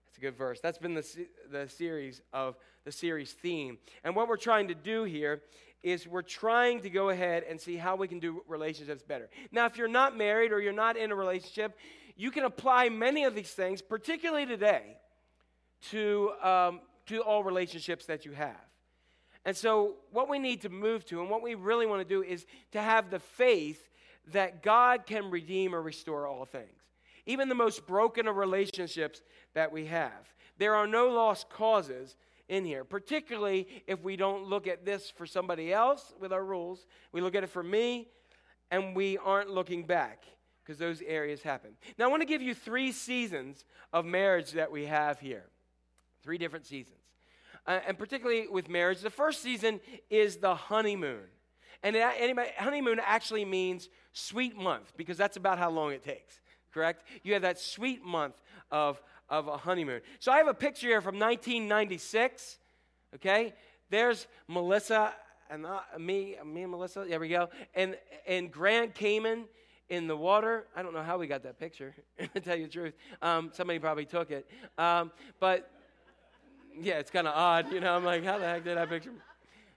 [0.08, 0.60] That's a good verse.
[0.60, 3.78] That's been the, the series of the series theme.
[4.04, 5.42] And what we're trying to do here
[5.84, 9.30] is we're trying to go ahead and see how we can do relationships better.
[9.52, 11.78] Now, if you're not married or you're not in a relationship,
[12.16, 14.98] you can apply many of these things, particularly today,
[15.90, 18.62] to, um, to all relationships that you have.
[19.44, 22.22] And so, what we need to move to and what we really want to do
[22.22, 23.90] is to have the faith
[24.28, 26.80] that God can redeem or restore all things,
[27.26, 29.22] even the most broken of relationships
[29.56, 30.34] that we have.
[30.60, 32.16] There are no lost causes
[32.52, 36.86] in here, particularly if we don't look at this for somebody else with our rules.
[37.14, 38.10] We look at it for me,
[38.70, 40.26] and we aren't looking back
[40.62, 41.72] because those areas happen.
[41.98, 45.46] Now, I want to give you three seasons of marriage that we have here,
[46.24, 47.00] three different seasons.
[47.66, 49.80] Uh, and particularly with marriage, the first season
[50.10, 51.24] is the honeymoon.
[51.84, 56.42] And it, anybody, honeymoon actually means sweet month because that's about how long it takes,
[56.74, 57.06] correct?
[57.24, 58.42] You have that sweet month
[58.72, 59.02] of,
[59.32, 60.02] of a honeymoon.
[60.20, 62.60] So I have a picture here from 1996,
[63.16, 63.54] okay?
[63.90, 65.14] There's Melissa
[65.50, 67.50] and uh, me, me and Melissa, there we go.
[67.76, 69.46] And, and Grand Cayman
[69.90, 70.66] in the water.
[70.76, 71.94] I don't know how we got that picture,
[72.34, 72.94] to tell you the truth.
[73.22, 74.48] Um, somebody probably took it.
[74.78, 75.12] Um,
[75.42, 75.70] but
[76.80, 77.94] yeah, it's kind of odd, you know.
[77.94, 79.12] I'm like, how the heck did I picture?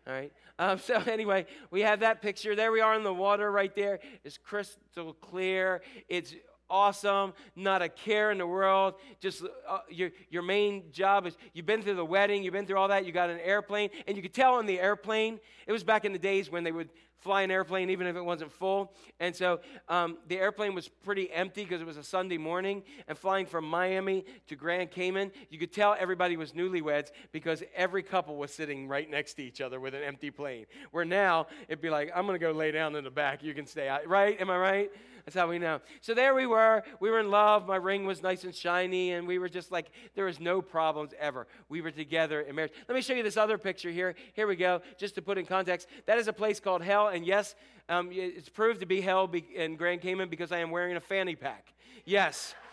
[0.07, 0.33] All right.
[0.61, 2.55] Um, so anyway, we have that picture.
[2.55, 3.99] There we are in the water right there.
[4.23, 5.83] It's crystal clear.
[6.09, 6.35] It's
[6.69, 7.33] awesome.
[7.57, 8.95] Not a care in the world.
[9.21, 12.43] Just uh, your your main job is you've been through the wedding.
[12.43, 13.05] You've been through all that.
[13.07, 15.41] You got an airplane, and you could tell on the airplane.
[15.67, 16.91] It was back in the days when they would
[17.25, 18.93] fly an airplane even if it wasn't full.
[19.19, 22.83] And so um, the airplane was pretty empty because it was a Sunday morning.
[23.09, 28.03] And flying from Miami to Grand Cayman, you could tell everybody was newlyweds because every
[28.03, 30.67] couple was sitting right next to each other with an empty plane.
[30.91, 33.43] Where now it'd be like, I'm going to go lay down in the back.
[33.43, 34.07] You can stay out.
[34.07, 34.39] Right?
[34.39, 34.91] Am I right?
[35.25, 35.81] That's how we know.
[36.01, 36.83] So there we were.
[37.01, 37.67] We were in love.
[37.67, 41.13] My ring was nice and shiny, and we were just like, there was no problems
[41.19, 41.47] ever.
[41.69, 42.73] We were together in marriage.
[42.89, 44.15] Let me show you this other picture here.
[44.35, 44.83] Here we go.
[44.99, 47.55] Just to put in context, that is a place called hell, and yes,
[47.89, 51.37] um, it's proved to be hell in Grand Cayman because I am wearing a fanny
[51.37, 51.73] pack.
[52.05, 52.55] Yes.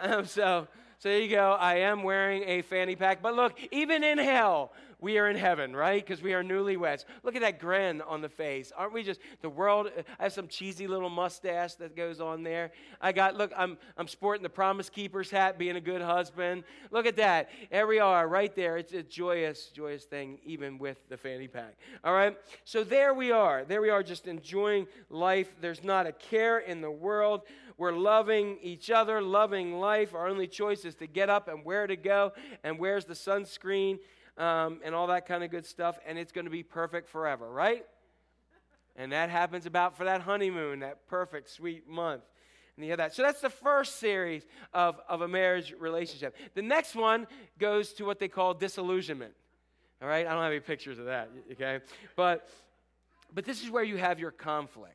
[0.00, 0.68] Um, so,
[1.00, 1.56] so there you go.
[1.58, 3.20] I am wearing a fanny pack.
[3.20, 4.70] But look, even in hell,
[5.00, 6.04] we are in heaven, right?
[6.04, 7.04] Because we are newlyweds.
[7.22, 8.72] Look at that grin on the face.
[8.76, 9.90] Aren't we just the world?
[10.18, 12.72] I have some cheesy little mustache that goes on there.
[13.00, 13.52] I got look.
[13.56, 16.64] I'm I'm sporting the Promise Keepers hat, being a good husband.
[16.90, 17.48] Look at that.
[17.70, 18.76] There we are, right there.
[18.76, 21.76] It's a joyous, joyous thing, even with the fanny pack.
[22.02, 22.36] All right.
[22.64, 23.64] So there we are.
[23.64, 25.54] There we are, just enjoying life.
[25.60, 27.42] There's not a care in the world.
[27.76, 30.12] We're loving each other, loving life.
[30.12, 32.32] Our only choice is to get up and where to go
[32.64, 34.00] and where's the sunscreen
[34.38, 35.98] um, and all that kind of good stuff.
[36.06, 37.84] And it's going to be perfect forever, right?
[38.96, 42.22] And that happens about for that honeymoon, that perfect, sweet month.
[42.76, 43.14] And you have that.
[43.14, 46.36] So that's the first series of, of a marriage relationship.
[46.54, 47.26] The next one
[47.58, 49.34] goes to what they call disillusionment.
[50.00, 50.26] All right?
[50.26, 51.80] I don't have any pictures of that, okay?
[52.14, 52.48] But,
[53.34, 54.94] but this is where you have your conflict.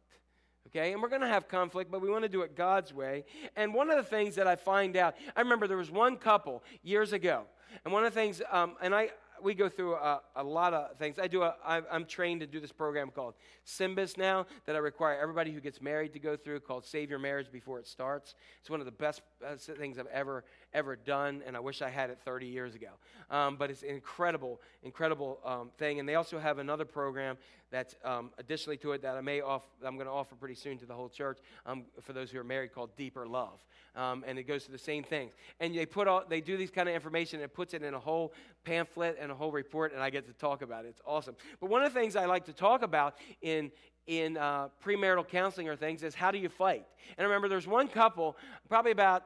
[0.69, 3.25] Okay, and we're going to have conflict, but we want to do it God's way.
[3.55, 6.63] And one of the things that I find out, I remember there was one couple
[6.81, 7.43] years ago,
[7.83, 9.11] and one of the things, um, and I,
[9.43, 11.19] we go through a, a lot of things.
[11.19, 13.33] I do a, I'm trained to do this program called
[13.65, 17.19] SYMBIS now that I require everybody who gets married to go through called Save Your
[17.19, 18.35] Marriage Before It Starts.
[18.61, 20.43] It's one of the best uh, things I've ever,
[20.73, 22.89] ever done, and I wish I had it 30 years ago.
[23.29, 25.99] Um, but it's an incredible, incredible um, thing.
[25.99, 27.37] And they also have another program
[27.71, 30.77] that's um, additionally to it that I may off, I'm going to offer pretty soon
[30.79, 33.63] to the whole church um, for those who are married called Deeper Love.
[33.95, 35.33] Um, and it goes to the same things.
[35.59, 37.93] And they put all, they do these kind of information and it puts it in
[37.93, 40.89] a whole pamphlet and a whole report, and I get to talk about it.
[40.89, 41.35] It's awesome.
[41.59, 43.71] But one of the things I like to talk about in
[44.05, 46.85] in uh, premarital counseling or things is how do you fight?
[47.17, 49.23] And I remember there's one couple, probably about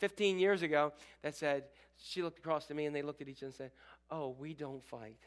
[0.00, 0.92] 15 years ago,
[1.22, 1.64] that said,
[2.02, 3.70] she looked across to me and they looked at each other and said,
[4.10, 5.20] Oh, we don't fight.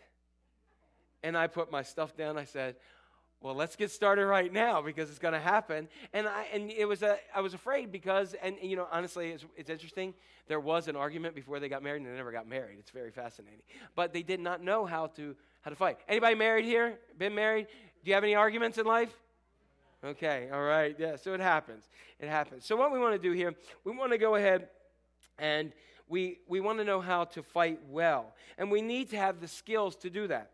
[1.23, 2.37] And I put my stuff down.
[2.37, 2.75] I said,
[3.43, 5.89] well, let's get started right now because it's going to happen.
[6.13, 9.45] And I and it was a I was afraid because and you know honestly it's,
[9.57, 10.13] it's interesting.
[10.47, 12.77] There was an argument before they got married and they never got married.
[12.79, 13.61] It's very fascinating.
[13.95, 15.97] But they did not know how to how to fight.
[16.07, 16.97] Anybody married here?
[17.17, 17.67] Been married?
[18.03, 19.13] Do you have any arguments in life?
[20.03, 20.95] Okay, all right.
[20.99, 21.87] Yeah, so it happens.
[22.19, 22.65] It happens.
[22.65, 24.67] So what we want to do here, we want to go ahead
[25.39, 25.71] and
[26.09, 28.35] we we want to know how to fight well.
[28.57, 30.51] And we need to have the skills to do that.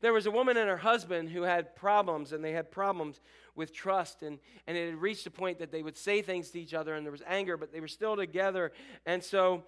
[0.00, 3.20] There was a woman and her husband who had problems, and they had problems
[3.54, 6.58] with trust, and, and it had reached a point that they would say things to
[6.58, 8.72] each other, and there was anger, but they were still together.
[9.04, 9.62] And so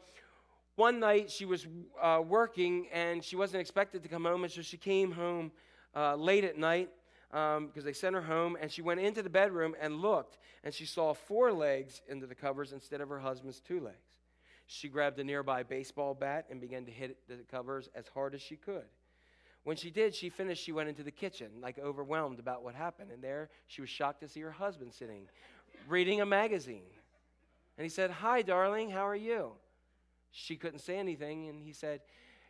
[0.76, 1.66] one night she was
[2.00, 5.52] uh, working, and she wasn't expected to come home, and so she came home
[5.94, 6.88] uh, late at night
[7.32, 10.74] because um, they sent her home, and she went into the bedroom and looked, and
[10.74, 13.96] she saw four legs into the covers instead of her husband's two legs.
[14.66, 18.42] She grabbed a nearby baseball bat and began to hit the covers as hard as
[18.42, 18.84] she could.
[19.64, 23.10] When she did, she finished, she went into the kitchen, like overwhelmed about what happened.
[23.10, 25.28] And there she was shocked to see her husband sitting,
[25.88, 26.90] reading a magazine.
[27.78, 29.52] And he said, Hi, darling, how are you?
[30.32, 32.00] She couldn't say anything, and he said,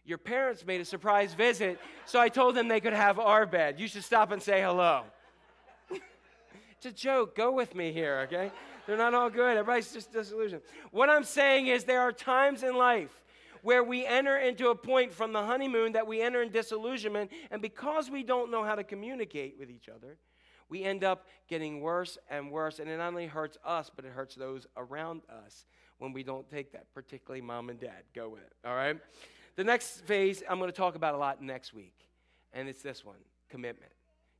[0.04, 3.78] Your parents made a surprise visit, so I told them they could have our bed.
[3.78, 5.04] You should stop and say hello.
[5.90, 7.36] it's a joke.
[7.36, 8.50] Go with me here, okay?
[8.86, 9.56] They're not all good.
[9.56, 10.62] Everybody's just disillusioned.
[10.90, 13.22] What I'm saying is, there are times in life
[13.62, 17.62] where we enter into a point from the honeymoon that we enter in disillusionment, and
[17.62, 20.18] because we don't know how to communicate with each other,
[20.68, 24.10] we end up getting worse and worse, and it not only hurts us, but it
[24.10, 25.64] hurts those around us
[25.98, 28.02] when we don't take that, particularly mom and dad.
[28.14, 28.98] Go with it, all right?
[29.56, 31.94] The next phase I'm going to talk about a lot next week,
[32.52, 33.16] and it's this one
[33.50, 33.92] commitment.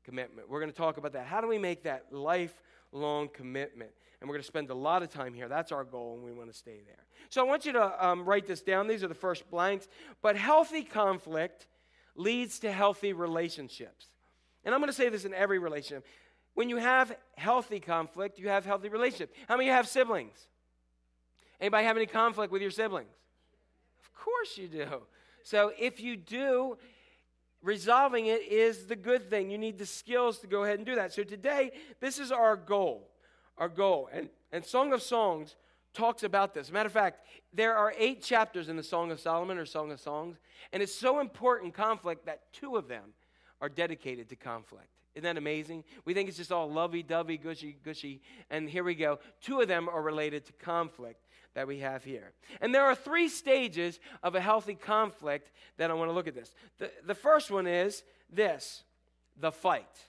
[0.05, 0.49] Commitment.
[0.49, 1.27] We're going to talk about that.
[1.27, 3.91] How do we make that lifelong commitment?
[4.21, 5.49] And we're going to spend a lot of time here.
[5.49, 7.05] That's our goal, and we want to stay there.
[7.29, 8.89] So I want you to um, write this down.
[8.89, 9.87] These are the first blanks.
[10.23, 11.67] But healthy conflict
[12.17, 14.07] leads to healthy relationships.
[14.65, 16.07] And I'm going to say this in every relationship.
[16.55, 19.33] When you have healthy conflict, you have healthy relationships.
[19.49, 20.49] How many of you have siblings?
[21.61, 23.09] Anybody have any conflict with your siblings?
[24.23, 25.03] Course you do.
[25.43, 26.79] So if you do,
[27.61, 29.51] resolving it is the good thing.
[29.51, 31.13] You need the skills to go ahead and do that.
[31.13, 33.09] So today, this is our goal.
[33.59, 34.09] Our goal.
[34.13, 35.57] And, and Song of Songs
[35.93, 36.71] talks about this.
[36.71, 39.99] matter of fact, there are eight chapters in the Song of Solomon or Song of
[39.99, 40.37] Songs,
[40.73, 43.15] and it's so important conflict that two of them
[43.61, 44.87] are dedicated to conflict.
[45.15, 45.83] Isn't that amazing?
[46.05, 49.19] We think it's just all lovey dovey, gushy, gushy, and here we go.
[49.43, 52.33] Two of them are related to conflict that we have here.
[52.61, 56.35] And there are three stages of a healthy conflict that I want to look at
[56.35, 56.55] this.
[56.79, 58.85] The, the first one is this
[59.39, 60.07] the fight.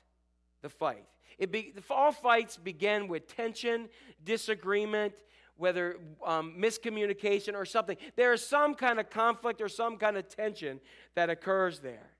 [0.62, 1.06] The fight.
[1.38, 3.90] It be, all fights begin with tension,
[4.24, 5.14] disagreement,
[5.58, 7.98] whether um, miscommunication or something.
[8.16, 10.80] There is some kind of conflict or some kind of tension
[11.16, 12.12] that occurs there.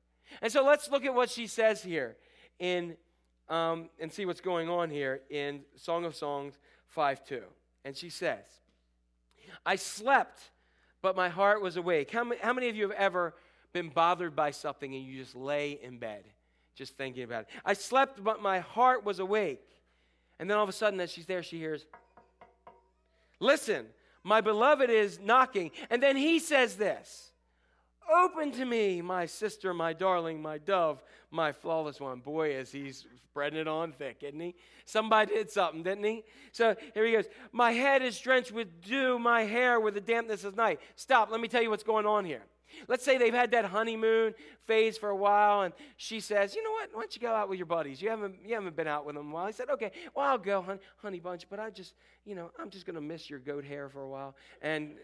[0.42, 2.18] And so let's look at what she says here
[2.60, 2.96] in
[3.50, 6.58] um, and see what's going on here in Song of Songs
[6.88, 7.42] 5 2.
[7.86, 8.46] And she says,
[9.66, 10.40] I slept,
[11.02, 12.12] but my heart was awake.
[12.12, 13.34] How many, how many of you have ever
[13.74, 16.24] been bothered by something and you just lay in bed
[16.76, 17.48] just thinking about it?
[17.66, 19.68] I slept, but my heart was awake.
[20.40, 21.86] And then all of a sudden, as she's there, she hears,
[23.40, 23.88] Listen,
[24.24, 25.72] my beloved is knocking.
[25.90, 27.33] And then he says this
[28.12, 32.20] Open to me, my sister, my darling, my dove, my flawless one.
[32.20, 34.56] Boy, as he's spreading it on thick, isn't he?
[34.86, 36.24] Somebody did something, didn't he?
[36.52, 37.26] So here he goes.
[37.52, 40.80] My head is drenched with dew, my hair with the dampness of night.
[40.96, 42.44] Stop, let me tell you what's going on here.
[42.88, 44.34] Let's say they've had that honeymoon
[44.66, 46.90] phase for a while, and she says, "You know what?
[46.94, 48.02] Why don't you go out with your buddies?
[48.02, 50.38] You haven't you haven't been out with them a while." He said, "Okay, well I'll
[50.38, 51.94] go, honey, honey bunch, but I just
[52.26, 54.96] you know I'm just gonna miss your goat hair for a while." And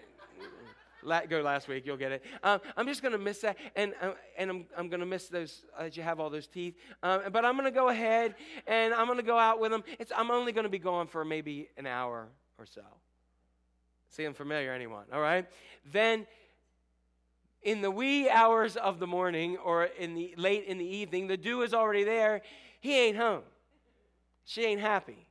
[1.03, 2.23] La- go last week, you'll get it.
[2.43, 5.27] Um, I'm just going to miss that, and, uh, and I'm, I'm going to miss
[5.27, 6.75] those, uh, that you have all those teeth.
[7.03, 8.35] Um, but I'm going to go ahead
[8.67, 9.83] and I'm going to go out with them.
[9.99, 12.27] It's, I'm only going to be gone for maybe an hour
[12.57, 12.81] or so.
[14.09, 15.05] Seem familiar, anyone?
[15.13, 15.47] All right?
[15.91, 16.25] Then,
[17.61, 21.37] in the wee hours of the morning or in the late in the evening, the
[21.37, 22.41] dew is already there.
[22.79, 23.43] He ain't home.
[24.45, 25.27] She ain't happy.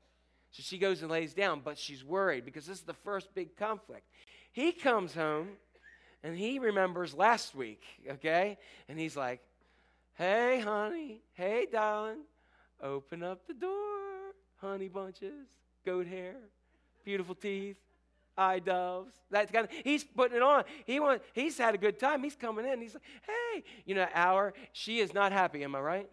[0.50, 3.56] So she goes and lays down, but she's worried because this is the first big
[3.56, 4.06] conflict.
[4.58, 5.50] He comes home
[6.24, 7.80] and he remembers last week,
[8.10, 8.58] okay?
[8.88, 9.40] And he's like,
[10.14, 12.22] hey, honey, hey, darling,
[12.82, 15.46] open up the door, honey bunches,
[15.86, 16.34] goat hair,
[17.04, 17.76] beautiful teeth,
[18.36, 19.14] eye doves.
[19.30, 20.64] That kind of, he's putting it on.
[20.86, 22.24] He want, he's had a good time.
[22.24, 22.80] He's coming in.
[22.80, 26.10] He's like, hey, you know, our, She is not happy, am I right?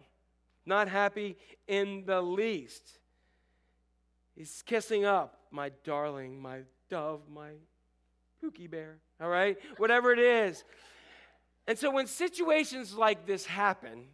[0.68, 1.36] Not happy
[1.68, 3.00] in the least.
[4.36, 6.60] He's kissing up, my darling, my
[6.92, 7.54] dove, my
[8.46, 9.58] Pookie Bear, all right?
[9.78, 10.64] Whatever it is.
[11.68, 14.06] And so when situations like this happen,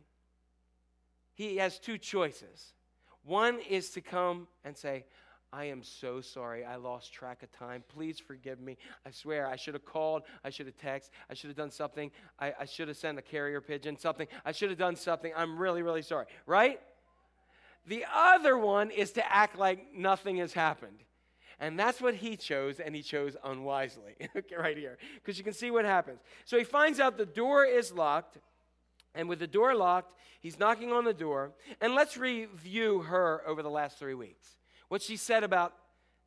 [1.33, 2.73] he has two choices.
[3.23, 5.05] One is to come and say,
[5.53, 6.63] I am so sorry.
[6.63, 7.83] I lost track of time.
[7.89, 8.77] Please forgive me.
[9.05, 10.23] I swear I should have called.
[10.45, 11.09] I should have texted.
[11.29, 12.09] I should have done something.
[12.39, 14.27] I, I should have sent a carrier pigeon, something.
[14.45, 15.33] I should have done something.
[15.35, 16.27] I'm really, really sorry.
[16.45, 16.79] Right?
[17.85, 21.03] The other one is to act like nothing has happened.
[21.61, 24.15] And that's what he chose, and he chose unwisely.
[24.35, 24.97] okay, right here.
[25.15, 26.19] Because you can see what happens.
[26.43, 28.39] So he finds out the door is locked,
[29.13, 31.51] and with the door locked, he's knocking on the door.
[31.79, 34.57] And let's review her over the last three weeks.
[34.87, 35.75] What she said about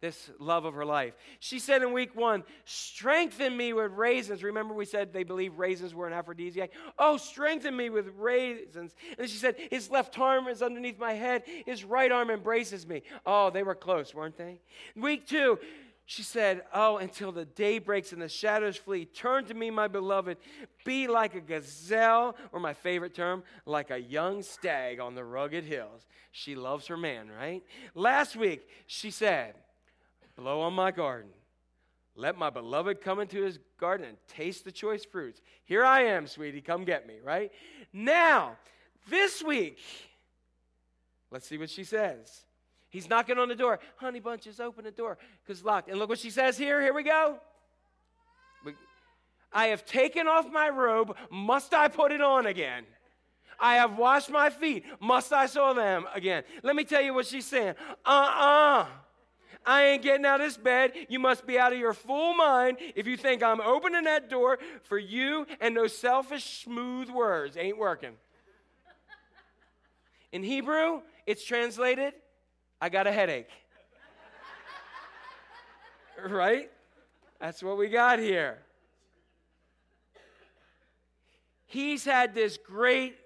[0.04, 1.14] this love of her life.
[1.40, 4.42] She said in week one, Strengthen me with raisins.
[4.42, 6.72] Remember, we said they believe raisins were an aphrodisiac?
[6.98, 8.94] Oh, strengthen me with raisins.
[9.18, 13.02] And she said, His left arm is underneath my head, his right arm embraces me.
[13.24, 14.60] Oh, they were close, weren't they?
[14.94, 15.58] Week two,
[16.04, 19.88] She said, Oh, until the day breaks and the shadows flee, turn to me, my
[19.88, 20.36] beloved.
[20.84, 25.64] Be like a gazelle, or my favorite term, like a young stag on the rugged
[25.64, 26.06] hills.
[26.30, 27.62] She loves her man, right?
[27.94, 29.54] Last week, she said,
[30.36, 31.30] Blow on my garden.
[32.16, 35.40] Let my beloved come into his garden and taste the choice fruits.
[35.64, 37.50] Here I am, sweetie, come get me, right?
[37.92, 38.56] Now,
[39.08, 39.80] this week,
[41.30, 42.44] let's see what she says.
[42.88, 43.80] He's knocking on the door.
[43.96, 45.88] Honey bunches, open the door because locked.
[45.88, 46.80] And look what she says here.
[46.80, 47.40] Here we go.
[49.52, 51.16] I have taken off my robe.
[51.30, 52.84] Must I put it on again?
[53.58, 54.84] I have washed my feet.
[55.00, 56.42] Must I soil them again?
[56.62, 57.74] Let me tell you what she's saying.
[58.04, 58.86] Uh uh
[59.66, 60.92] I ain't getting out of this bed.
[61.08, 64.58] You must be out of your full mind if you think I'm opening that door
[64.82, 68.12] for you and those selfish, smooth words ain't working.
[70.32, 72.12] In Hebrew, it's translated,
[72.80, 73.48] I got a headache.
[76.28, 76.70] right?
[77.40, 78.58] That's what we got here.
[81.66, 83.16] He's had this great,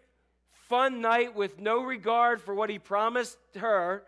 [0.69, 4.05] fun night with no regard for what he promised her.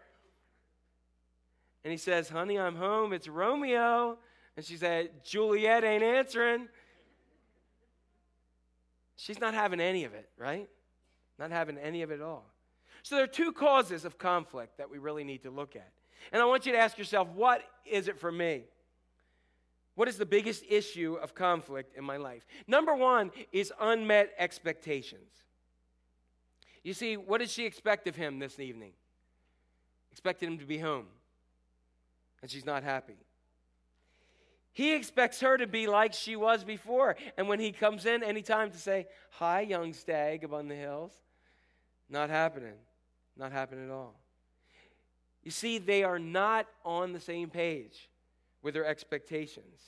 [1.85, 3.13] And he says, Honey, I'm home.
[3.13, 4.19] It's Romeo.
[4.57, 6.69] And she said, Juliet ain't answering.
[9.17, 10.69] She's not having any of it, right?
[11.39, 12.47] Not having any of it at all.
[13.03, 15.93] So there are two causes of conflict that we really need to look at.
[16.33, 18.65] And I want you to ask yourself, what is it for me?
[19.95, 22.47] What is the biggest issue of conflict in my life?
[22.67, 25.31] Number one is unmet expectations.
[26.83, 28.93] You see, what did she expect of him this evening?
[30.11, 31.07] Expected him to be home.
[32.43, 33.17] And she's not happy.
[34.73, 37.17] He expects her to be like she was before.
[37.37, 41.13] And when he comes in, anytime to say, Hi, young stag upon the hills,
[42.09, 42.75] not happening.
[43.37, 44.15] Not happening at all.
[45.43, 48.09] You see, they are not on the same page
[48.63, 49.81] with their expectations.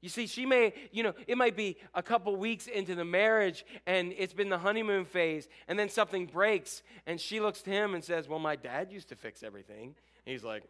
[0.00, 3.64] You see, she may, you know, it might be a couple weeks into the marriage
[3.86, 7.94] and it's been the honeymoon phase, and then something breaks, and she looks to him
[7.94, 9.94] and says, Well, my dad used to fix everything.
[10.24, 10.64] He's like,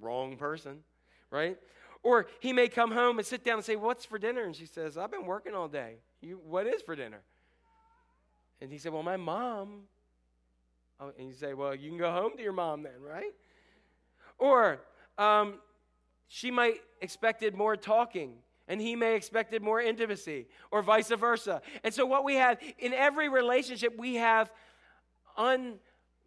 [0.00, 0.80] Wrong person,
[1.30, 1.56] right?
[2.02, 4.44] Or he may come home and sit down and say, What's for dinner?
[4.44, 5.96] And she says, I've been working all day.
[6.20, 7.20] You, what is for dinner?
[8.60, 9.82] And he said, Well, my mom.
[11.00, 13.32] Oh, and you say, Well, you can go home to your mom then, right?
[14.38, 14.80] Or
[15.16, 15.60] um,
[16.28, 18.34] she might expected more talking
[18.66, 22.94] and he may expected more intimacy or vice versa and so what we have in
[22.94, 24.50] every relationship we have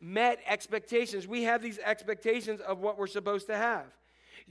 [0.01, 1.27] unmet expectations.
[1.27, 3.85] We have these expectations of what we're supposed to have.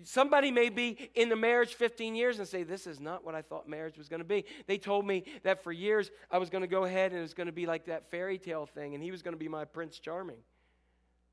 [0.05, 3.41] Somebody may be in the marriage 15 years and say this is not what i
[3.41, 4.45] thought marriage was going to be.
[4.67, 7.33] They told me that for years i was going to go ahead and it was
[7.33, 9.65] going to be like that fairy tale thing and he was going to be my
[9.65, 10.37] prince charming.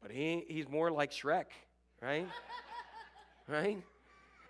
[0.02, 1.48] But he, he's more like shrek
[2.04, 2.28] right?
[3.46, 3.84] Right?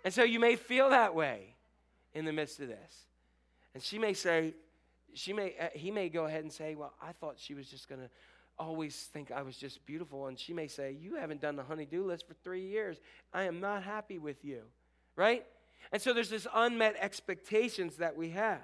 [0.04, 1.56] And so you may feel that way
[2.12, 3.06] in the midst of this.
[3.74, 4.54] And she may say,
[5.14, 7.88] she may, uh, he may go ahead and say, well, I thought she was just
[7.88, 8.08] going to
[8.58, 10.26] always think I was just beautiful.
[10.26, 12.98] And she may say, you haven't done the honey-do list for three years.
[13.32, 14.62] I am not happy with you,
[15.16, 15.44] right?
[15.92, 18.60] And so there's this unmet expectations that we have.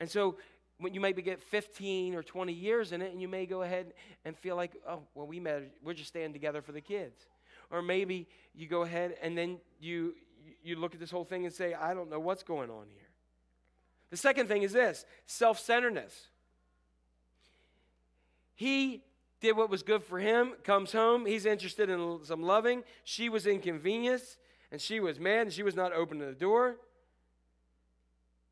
[0.00, 0.36] And so
[0.78, 3.94] when you maybe get 15 or 20 years in it, and you may go ahead
[4.24, 7.26] and feel like, oh, well, we met, we're just staying together for the kids
[7.70, 10.14] or maybe you go ahead and then you
[10.62, 13.08] you look at this whole thing and say i don't know what's going on here
[14.10, 16.28] the second thing is this self-centeredness
[18.56, 19.04] he
[19.40, 23.46] did what was good for him comes home he's interested in some loving she was
[23.46, 24.36] inconvenienced
[24.72, 26.76] and she was mad and she was not open to the door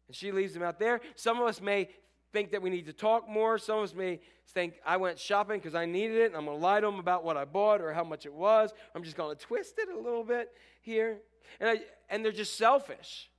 [0.06, 1.88] and she leaves him out there some of us may
[2.34, 3.56] think that we need to talk more.
[3.56, 6.58] Some of us may think I went shopping because I needed it and I'm going
[6.58, 8.74] to lie to them about what I bought or how much it was.
[8.94, 10.50] I'm just going to twist it a little bit
[10.82, 11.18] here.
[11.60, 11.80] And, I,
[12.10, 13.30] and they're just selfish.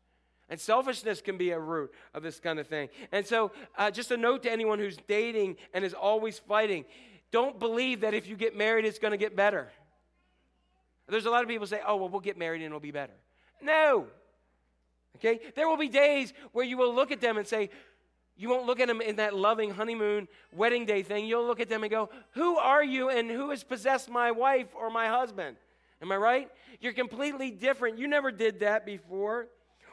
[0.50, 2.90] And selfishness can be a root of this kind of thing.
[3.12, 6.86] And so, uh, just a note to anyone who's dating and is always fighting
[7.32, 9.70] don't believe that if you get married, it's going to get better.
[11.08, 13.14] There's a lot of people say, oh, well, we'll get married and it'll be better.
[13.62, 14.08] No.
[15.18, 15.40] Okay?
[15.56, 17.70] There will be days where you will look at them and say,
[18.38, 21.26] you won't look at them in that loving honeymoon wedding day thing.
[21.26, 24.68] You'll look at them and go, Who are you and who has possessed my wife
[24.78, 25.56] or my husband?
[26.02, 26.52] Am I right?
[26.82, 27.98] You're completely different.
[27.98, 29.48] You never did that before.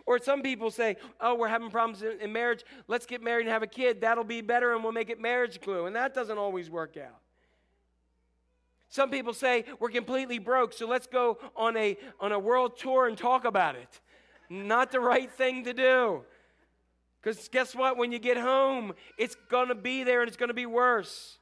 [0.07, 2.65] Or some people say, Oh, we're having problems in, in marriage.
[2.89, 4.01] Let's get married and have a kid.
[4.01, 5.87] That'll be better and we'll make it marriage glue.
[5.87, 7.21] And that doesn't always work out.
[8.89, 13.09] Some people say, We're completely broke, so let's go on a, on a world tour
[13.09, 14.01] and talk about it.
[14.51, 16.23] Not the right thing to do.
[17.23, 17.97] Because guess what?
[17.97, 21.39] When you get home, it's going to be there and it's going to be worse.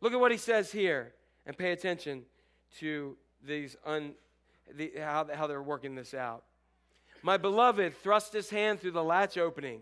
[0.00, 1.12] Look at what he says here
[1.46, 2.22] and pay attention
[2.78, 4.14] to these un,
[4.74, 6.44] the, how, how they're working this out.
[7.22, 9.80] My beloved thrust his hand through the latch opening.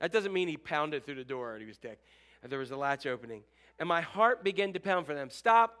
[0.00, 1.96] That doesn't mean he pounded through the door and he was dead.
[2.44, 3.42] Uh, there was a latch opening.
[3.78, 5.30] And my heart began to pound for them.
[5.30, 5.74] Stop.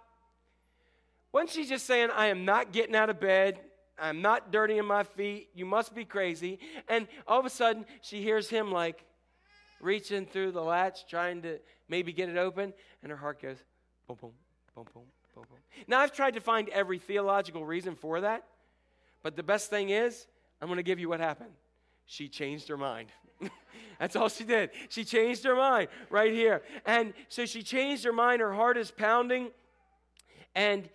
[1.32, 3.58] Wasn't she just saying, I am not getting out of bed?
[3.98, 5.48] I'm not dirtying my feet.
[5.54, 6.60] You must be crazy.
[6.88, 9.04] And all of a sudden, she hears him like
[9.80, 12.72] reaching through the latch, trying to maybe get it open.
[13.02, 13.56] And her heart goes,
[14.06, 14.32] boom, boom,
[14.74, 15.02] boom, boom,
[15.34, 15.58] boom, boom.
[15.88, 18.44] Now, I've tried to find every theological reason for that.
[19.22, 20.26] But the best thing is,
[20.62, 21.50] I'm going to give you what happened.
[22.06, 23.08] She changed her mind.
[23.98, 24.70] That's all she did.
[24.90, 26.62] She changed her mind right here.
[26.86, 28.40] And so she changed her mind.
[28.40, 29.50] Her heart is pounding.
[30.54, 30.88] And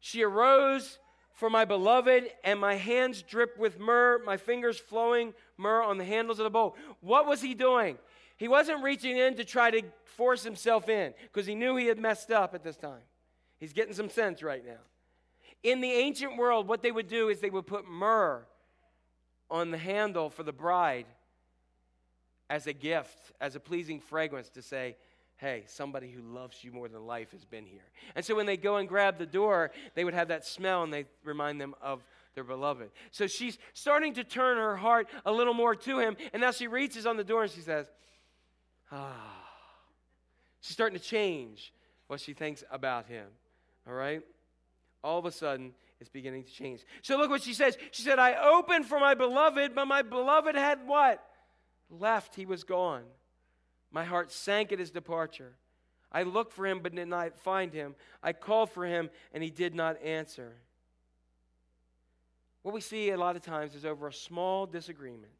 [0.00, 0.98] she arose
[1.32, 6.04] for my beloved, and my hands drip with myrrh, my fingers flowing myrrh on the
[6.04, 6.76] handles of the bowl.
[7.00, 7.98] What was he doing?
[8.36, 11.98] He wasn't reaching in to try to force himself in because he knew he had
[11.98, 13.02] messed up at this time.
[13.58, 14.80] He's getting some sense right now.
[15.62, 18.46] In the ancient world, what they would do is they would put myrrh
[19.54, 21.06] on the handle for the bride
[22.50, 24.96] as a gift, as a pleasing fragrance to say,
[25.36, 27.84] hey, somebody who loves you more than life has been here.
[28.16, 30.92] And so when they go and grab the door, they would have that smell and
[30.92, 32.02] they remind them of
[32.34, 32.90] their beloved.
[33.12, 36.16] So she's starting to turn her heart a little more to him.
[36.32, 37.86] And now she reaches on the door and she says,
[38.90, 39.40] ah.
[40.62, 41.72] She's starting to change
[42.08, 43.26] what she thinks about him.
[43.86, 44.22] All right?
[45.04, 45.74] All of a sudden,
[46.08, 46.80] beginning to change.
[47.02, 47.76] So look what she says.
[47.90, 51.24] She said, I opened for my beloved, but my beloved had what?
[51.90, 52.34] Left.
[52.34, 53.04] He was gone.
[53.90, 55.54] My heart sank at his departure.
[56.10, 57.94] I looked for him, but did not find him.
[58.22, 60.54] I called for him, and he did not answer.
[62.62, 65.32] What we see a lot of times is over a small disagreement,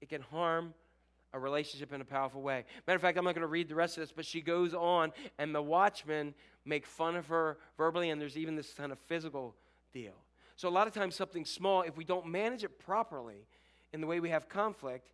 [0.00, 0.74] it can harm
[1.32, 2.64] a relationship in a powerful way.
[2.86, 4.74] Matter of fact, I'm not going to read the rest of this, but she goes
[4.74, 8.98] on, and the watchmen make fun of her verbally, and there's even this kind of
[9.06, 9.54] physical
[9.92, 10.14] deal.
[10.56, 13.46] So, a lot of times, something small, if we don't manage it properly
[13.92, 15.08] in the way we have conflict,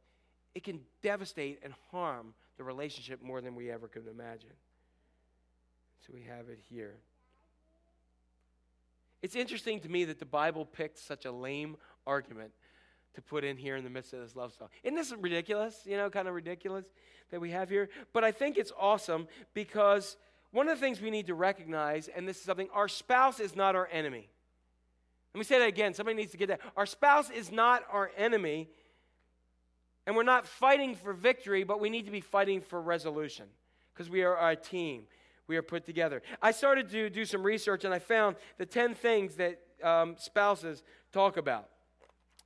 [0.54, 4.50] it can devastate and harm the relationship more than we ever could imagine.
[6.06, 6.96] So, we have it here.
[9.22, 12.52] It's interesting to me that the Bible picked such a lame argument
[13.18, 14.68] to put in here in the midst of this love song.
[14.84, 15.82] Isn't this ridiculous?
[15.84, 16.84] You know, kind of ridiculous
[17.32, 17.88] that we have here?
[18.12, 20.16] But I think it's awesome because
[20.52, 23.56] one of the things we need to recognize, and this is something, our spouse is
[23.56, 24.28] not our enemy.
[25.34, 25.94] Let me say that again.
[25.94, 26.60] Somebody needs to get that.
[26.76, 28.68] Our spouse is not our enemy,
[30.06, 33.46] and we're not fighting for victory, but we need to be fighting for resolution
[33.92, 35.02] because we are a team.
[35.48, 36.22] We are put together.
[36.40, 40.84] I started to do some research, and I found the 10 things that um, spouses
[41.12, 41.68] talk about.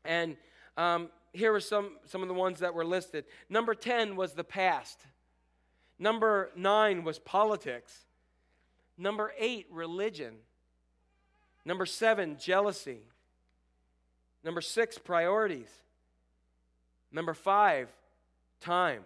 [0.05, 0.37] And
[0.77, 3.25] um, here are some, some of the ones that were listed.
[3.49, 5.01] Number 10 was the past.
[5.99, 8.07] Number 9 was politics.
[8.99, 10.35] Number 8, religion.
[11.65, 13.01] Number 7, jealousy.
[14.45, 15.71] Number 6, priorities.
[17.13, 17.89] Number 5,
[18.61, 19.05] time.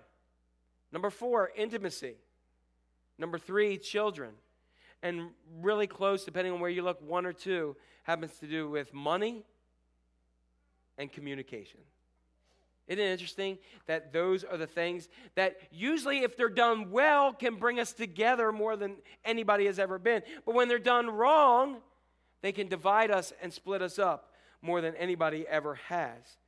[0.92, 2.14] Number 4, intimacy.
[3.18, 4.30] Number 3, children.
[5.02, 8.94] And really close, depending on where you look, one or two happens to do with
[8.94, 9.44] money
[10.98, 11.80] and communication.
[12.88, 17.56] Isn't it interesting that those are the things that usually, if they're done well, can
[17.56, 20.22] bring us together more than anybody has ever been?
[20.44, 21.78] But when they're done wrong,
[22.42, 24.32] they can divide us and split us up
[24.62, 26.38] more than anybody ever has.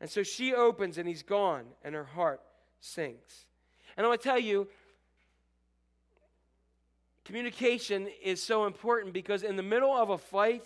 [0.00, 2.40] And so she opens and he's gone, and her heart
[2.80, 3.46] sinks.
[3.96, 4.66] And I want to tell you,
[7.24, 10.64] communication is so important because in the middle of a fight,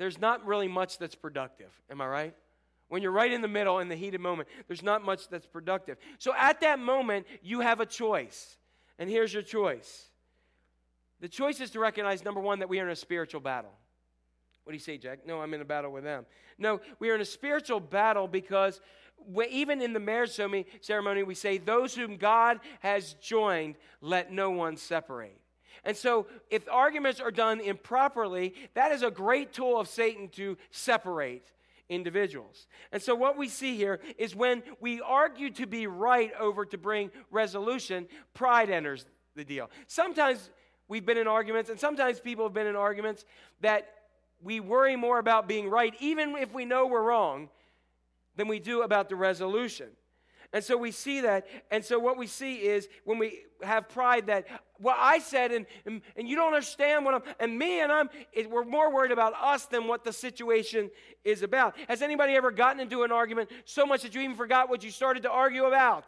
[0.00, 1.68] there's not really much that's productive.
[1.90, 2.34] Am I right?
[2.88, 5.98] When you're right in the middle in the heated moment, there's not much that's productive.
[6.18, 8.56] So at that moment, you have a choice.
[8.98, 10.08] And here's your choice
[11.20, 13.72] the choice is to recognize number one, that we are in a spiritual battle.
[14.64, 15.26] What do you say, Jack?
[15.26, 16.24] No, I'm in a battle with them.
[16.56, 18.80] No, we are in a spiritual battle because
[19.30, 20.30] we, even in the marriage
[20.80, 25.38] ceremony, we say, Those whom God has joined, let no one separate.
[25.84, 30.56] And so, if arguments are done improperly, that is a great tool of Satan to
[30.70, 31.52] separate
[31.88, 32.66] individuals.
[32.92, 36.78] And so, what we see here is when we argue to be right over to
[36.78, 39.70] bring resolution, pride enters the deal.
[39.86, 40.50] Sometimes
[40.88, 43.24] we've been in arguments, and sometimes people have been in arguments
[43.60, 43.88] that
[44.42, 47.48] we worry more about being right, even if we know we're wrong,
[48.36, 49.88] than we do about the resolution.
[50.52, 51.46] And so we see that.
[51.70, 54.46] And so what we see is when we have pride that
[54.78, 58.10] what I said and, and, and you don't understand what I'm, and me and I'm,
[58.32, 60.90] it, we're more worried about us than what the situation
[61.22, 61.76] is about.
[61.88, 64.90] Has anybody ever gotten into an argument so much that you even forgot what you
[64.90, 66.04] started to argue about?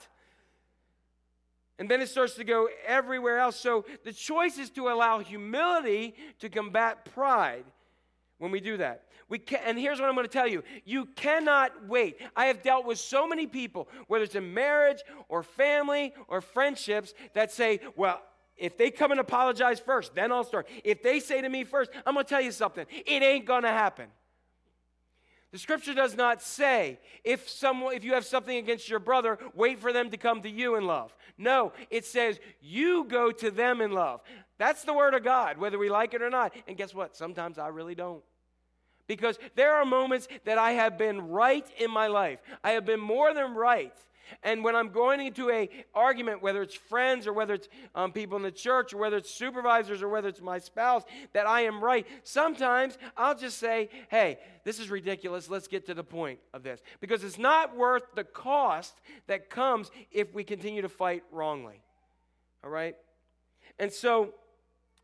[1.78, 3.58] And then it starts to go everywhere else.
[3.58, 7.64] So the choice is to allow humility to combat pride
[8.38, 9.04] when we do that.
[9.32, 12.18] We can, and here's what I'm going to tell you you cannot wait.
[12.36, 14.98] I have dealt with so many people, whether it's in marriage
[15.30, 18.20] or family or friendships, that say, well,
[18.58, 20.68] if they come and apologize first, then I'll start.
[20.84, 22.84] If they say to me first, I'm going to tell you something.
[22.90, 24.08] It ain't going to happen.
[25.50, 29.80] The scripture does not say if someone if you have something against your brother, wait
[29.80, 31.16] for them to come to you in love.
[31.38, 34.20] No, it says you go to them in love.
[34.58, 36.54] That's the word of God, whether we like it or not.
[36.68, 37.16] And guess what?
[37.16, 38.22] Sometimes I really don't.
[39.06, 42.40] Because there are moments that I have been right in my life.
[42.62, 43.92] I have been more than right.
[44.42, 48.36] And when I'm going into a argument, whether it's friends or whether it's um, people
[48.36, 51.82] in the church or whether it's supervisors or whether it's my spouse, that I am
[51.82, 55.50] right, sometimes I'll just say, hey, this is ridiculous.
[55.50, 56.80] Let's get to the point of this.
[57.00, 61.82] Because it's not worth the cost that comes if we continue to fight wrongly.
[62.64, 62.96] All right?
[63.78, 64.34] And so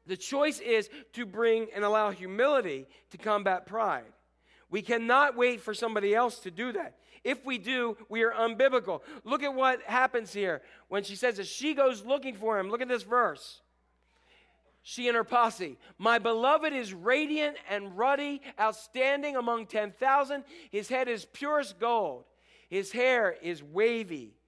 [0.09, 4.13] the choice is to bring and allow humility to combat pride.
[4.71, 6.97] We cannot wait for somebody else to do that.
[7.25, 9.03] If we do, we are unbiblical.
[9.25, 12.71] Look at what happens here when she says that she goes looking for him.
[12.71, 13.61] Look at this verse.
[14.83, 15.77] She and her posse.
[15.99, 20.45] My beloved is radiant and ruddy, outstanding among 10,000.
[20.71, 22.25] His head is purest gold.
[22.71, 24.39] His hair is wavy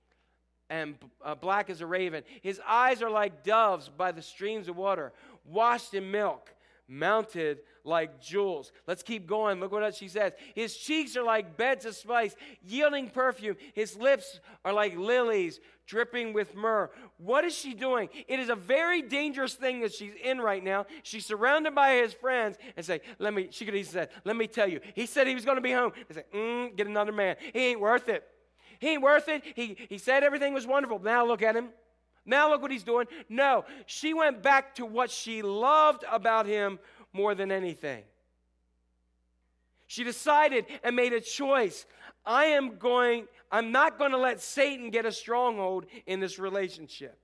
[0.70, 2.22] and uh, black as a raven.
[2.42, 5.12] His eyes are like doves by the streams of water,
[5.45, 6.55] washed in milk,
[6.88, 8.72] mounted like jewels.
[8.86, 9.61] Let's keep going.
[9.61, 10.32] Look what she says.
[10.55, 13.57] His cheeks are like beds of spice, yielding perfume.
[13.74, 16.91] His lips are like lilies, dripping with myrrh.
[17.18, 18.09] What is she doing?
[18.28, 20.86] It is a very dangerous thing that she's in right now.
[21.03, 24.47] She's surrounded by his friends and say, "Let me." She could have said, "Let me
[24.47, 25.93] tell you." He said he was going to be home.
[26.09, 27.36] They say, mm, "Get another man.
[27.53, 28.26] He ain't worth it.
[28.78, 29.43] He ain't worth it.
[29.55, 30.99] He he said everything was wonderful.
[30.99, 31.70] Now look at him."
[32.30, 33.06] Now look what he's doing.
[33.28, 36.78] No, she went back to what she loved about him
[37.12, 38.04] more than anything.
[39.88, 41.84] She decided and made a choice.
[42.24, 47.18] I am going, I'm not going to let Satan get a stronghold in this relationship.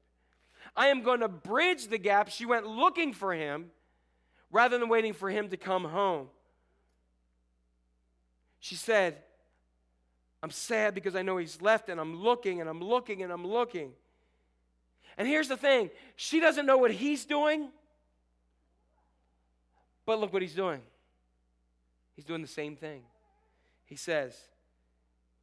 [0.76, 2.28] I am going to bridge the gap.
[2.28, 3.70] She went looking for him
[4.50, 6.26] rather than waiting for him to come home.
[8.58, 9.18] She said,
[10.42, 13.46] I'm sad because I know he's left and I'm looking and I'm looking and I'm
[13.46, 13.92] looking.
[15.18, 17.70] And here's the thing she doesn't know what he's doing,
[20.04, 20.80] but look what he's doing.
[22.14, 23.02] He's doing the same thing.
[23.84, 24.36] He says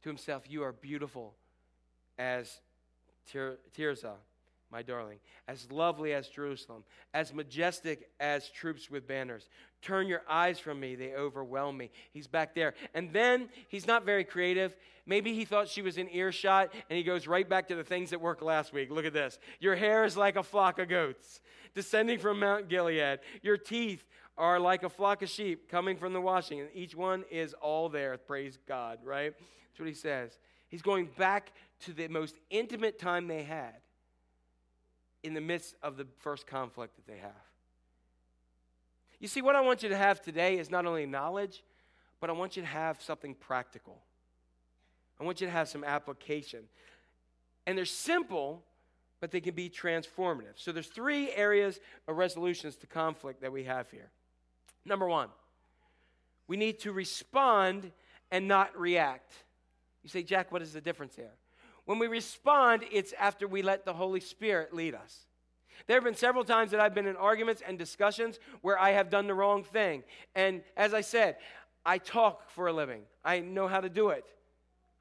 [0.02, 1.34] to himself, You are beautiful
[2.18, 2.60] as
[3.30, 4.16] Tir- Tirzah,
[4.74, 6.82] my darling, as lovely as Jerusalem,
[7.14, 9.48] as majestic as troops with banners.
[9.82, 11.92] Turn your eyes from me, they overwhelm me.
[12.10, 12.74] He's back there.
[12.92, 14.74] And then he's not very creative.
[15.06, 18.10] Maybe he thought she was in earshot, and he goes right back to the things
[18.10, 18.90] that worked last week.
[18.90, 19.38] Look at this.
[19.60, 21.40] Your hair is like a flock of goats
[21.76, 23.20] descending from Mount Gilead.
[23.42, 24.04] Your teeth
[24.36, 27.88] are like a flock of sheep coming from the washing, and each one is all
[27.88, 28.18] there.
[28.18, 29.32] Praise God, right?
[29.38, 30.36] That's what he says.
[30.66, 31.52] He's going back
[31.82, 33.74] to the most intimate time they had
[35.24, 37.32] in the midst of the first conflict that they have.
[39.18, 41.64] You see, what I want you to have today is not only knowledge,
[42.20, 43.98] but I want you to have something practical.
[45.18, 46.64] I want you to have some application.
[47.66, 48.62] And they're simple,
[49.20, 50.56] but they can be transformative.
[50.56, 54.10] So there's three areas of resolutions to conflict that we have here.
[54.84, 55.28] Number one,
[56.46, 57.90] we need to respond
[58.30, 59.32] and not react.
[60.02, 61.32] You say, Jack, what is the difference there?
[61.84, 65.26] When we respond, it's after we let the Holy Spirit lead us.
[65.86, 69.10] There have been several times that I've been in arguments and discussions where I have
[69.10, 70.02] done the wrong thing.
[70.34, 71.36] And as I said,
[71.84, 73.02] I talk for a living.
[73.24, 74.24] I know how to do it.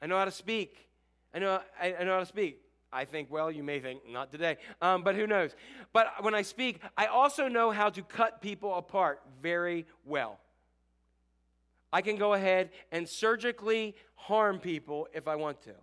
[0.01, 0.89] I know how to speak.
[1.33, 2.59] I know, I, I know how to speak.
[2.91, 5.55] I think, well, you may think, not today, um, but who knows.
[5.93, 10.39] But when I speak, I also know how to cut people apart very well.
[11.91, 15.73] I can go ahead and surgically harm people if I want to.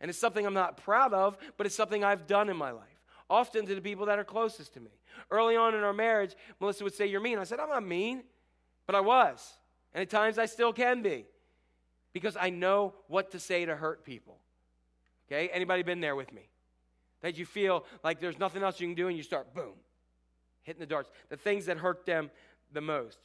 [0.00, 3.02] And it's something I'm not proud of, but it's something I've done in my life,
[3.30, 4.90] often to the people that are closest to me.
[5.30, 7.38] Early on in our marriage, Melissa would say, You're mean.
[7.38, 8.22] I said, I'm not mean,
[8.86, 9.54] but I was.
[9.94, 11.24] And at times I still can be
[12.12, 14.38] because I know what to say to hurt people.
[15.26, 15.48] Okay?
[15.48, 16.48] Anybody been there with me?
[17.22, 19.74] That you feel like there's nothing else you can do and you start boom,
[20.62, 21.10] hitting the darts.
[21.30, 22.30] The things that hurt them
[22.72, 23.18] the most.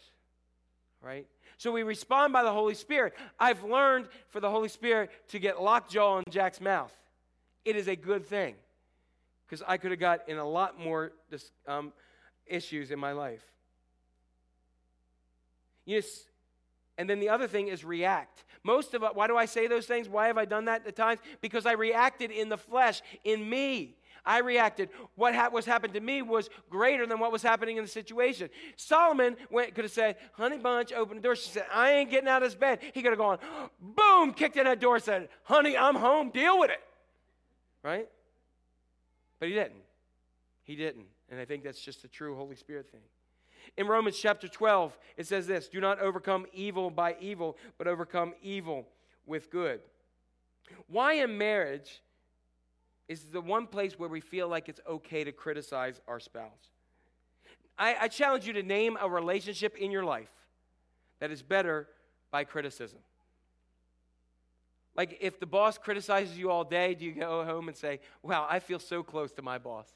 [1.01, 1.27] Right?
[1.57, 3.13] So we respond by the Holy Spirit.
[3.39, 6.95] I've learned for the Holy Spirit to get lockjaw on Jack's mouth.
[7.65, 8.55] It is a good thing
[9.45, 11.11] because I could have got in a lot more
[11.67, 11.91] um,
[12.47, 13.43] issues in my life.
[15.85, 16.23] Yes,
[16.97, 18.43] and then the other thing is react.
[18.63, 20.07] Most of it, why do I say those things?
[20.07, 21.19] Why have I done that at times?
[21.41, 23.95] Because I reacted in the flesh, in me.
[24.25, 24.89] I reacted.
[25.15, 28.49] What ha- was happened to me was greater than what was happening in the situation.
[28.75, 31.35] Solomon went, could have said, Honey Bunch, open the door.
[31.35, 32.79] She said, I ain't getting out of this bed.
[32.93, 33.39] He could have gone,
[33.79, 36.81] boom, kicked in that door, said, Honey, I'm home, deal with it.
[37.83, 38.07] Right?
[39.39, 39.81] But he didn't.
[40.63, 41.05] He didn't.
[41.29, 43.01] And I think that's just a true Holy Spirit thing.
[43.77, 48.33] In Romans chapter 12, it says this Do not overcome evil by evil, but overcome
[48.41, 48.87] evil
[49.25, 49.81] with good.
[50.87, 52.01] Why in marriage
[53.07, 56.69] is the one place where we feel like it's okay to criticize our spouse?
[57.77, 60.31] I, I challenge you to name a relationship in your life
[61.19, 61.87] that is better
[62.31, 62.99] by criticism.
[64.95, 68.45] Like if the boss criticizes you all day, do you go home and say, Wow,
[68.49, 69.87] I feel so close to my boss?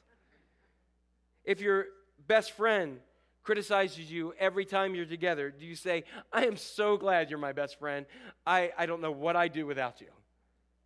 [1.44, 1.88] If your
[2.28, 3.00] best friend
[3.44, 6.04] criticizes you every time you're together, do you say,
[6.34, 8.06] I am so glad you're my best friend?
[8.46, 10.08] I, I don't know what I'd do without you.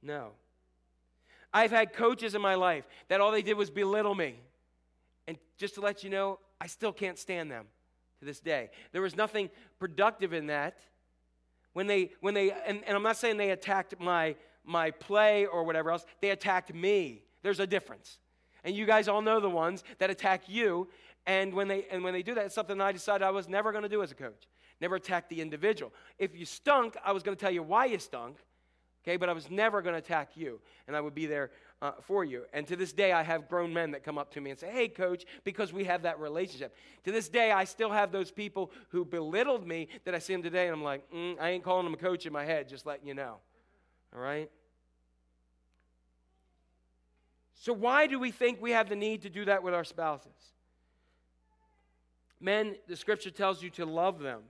[0.02, 0.32] No.
[1.54, 4.36] I've had coaches in my life that all they did was belittle me.
[5.28, 7.66] And just to let you know, I still can't stand them
[8.20, 8.70] to this day.
[8.92, 9.50] There was nothing
[9.80, 10.80] productive in that.
[11.74, 14.36] When they, when they and, and I'm not saying they attacked my,
[14.66, 17.24] my play or whatever else, they attacked me.
[17.42, 18.20] There's a difference.
[18.64, 20.90] And you guys all know the ones that attack you.
[21.26, 23.72] And when they, and when they do that, it's something I decided I was never
[23.72, 24.48] going to do as a coach.
[24.82, 25.94] Never attack the individual.
[26.18, 28.38] If you stunk, I was going to tell you why you stunk,
[29.04, 29.18] okay?
[29.18, 31.52] But I was never going to attack you, and I would be there
[31.82, 32.44] uh, for you.
[32.54, 34.70] And to this day, I have grown men that come up to me and say,
[34.72, 36.76] Hey, coach, because we have that relationship.
[37.06, 40.44] To this day, I still have those people who belittled me that I see them
[40.44, 42.86] today, and I'm like, mm, I ain't calling them a coach in my head, just
[42.86, 43.38] letting you know.
[44.16, 44.50] All right?
[47.62, 50.32] So, why do we think we have the need to do that with our spouses?
[52.40, 54.42] Men, the scripture tells you to love them,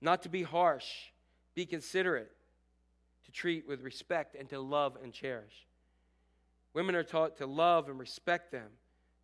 [0.00, 0.84] not to be harsh,
[1.54, 2.30] be considerate,
[3.28, 5.66] to treat with respect, and to love and cherish.
[6.72, 8.70] Women are taught to love and respect them,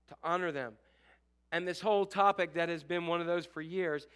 [0.08, 0.74] to honor them.
[1.50, 4.06] And this whole topic that has been one of those for years,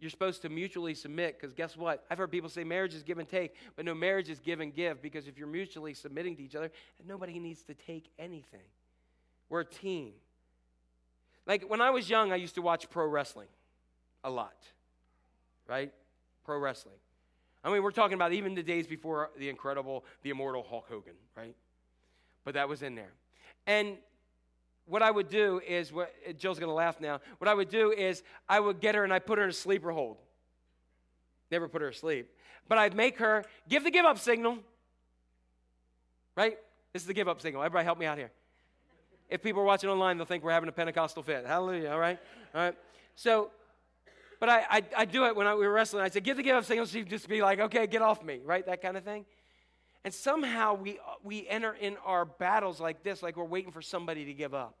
[0.00, 2.04] you're supposed to mutually submit because guess what?
[2.10, 4.74] I've heard people say marriage is give and take, but no, marriage is give and
[4.74, 6.70] give because if you're mutually submitting to each other,
[7.06, 8.60] nobody needs to take anything.
[9.50, 10.12] We're a team.
[11.46, 13.48] Like when I was young, I used to watch pro wrestling
[14.22, 14.56] a lot,
[15.68, 15.92] right?
[16.44, 16.96] Pro wrestling.
[17.64, 21.14] I mean, we're talking about even the days before the incredible, the immortal Hulk Hogan,
[21.34, 21.54] right?
[22.44, 23.12] But that was in there.
[23.66, 23.96] And
[24.86, 27.20] what I would do is, what, Jill's gonna laugh now.
[27.38, 29.54] What I would do is, I would get her and I put her in a
[29.54, 30.18] sleeper hold.
[31.50, 32.28] Never put her asleep.
[32.68, 34.58] But I'd make her give the give up signal.
[36.36, 36.58] Right?
[36.92, 37.62] This is the give up signal.
[37.62, 38.30] Everybody help me out here.
[39.30, 41.46] If people are watching online, they'll think we're having a Pentecostal fit.
[41.46, 42.18] Hallelujah, all right?
[42.54, 42.74] All right.
[43.16, 43.50] So,
[44.40, 46.02] but I, I, I do it when I, we were wrestling.
[46.02, 46.86] I said, give the give up signal.
[46.86, 48.64] She'd just be like, okay, get off me, right?
[48.66, 49.24] That kind of thing.
[50.04, 54.26] And somehow we, we enter in our battles like this, like we're waiting for somebody
[54.26, 54.76] to give up.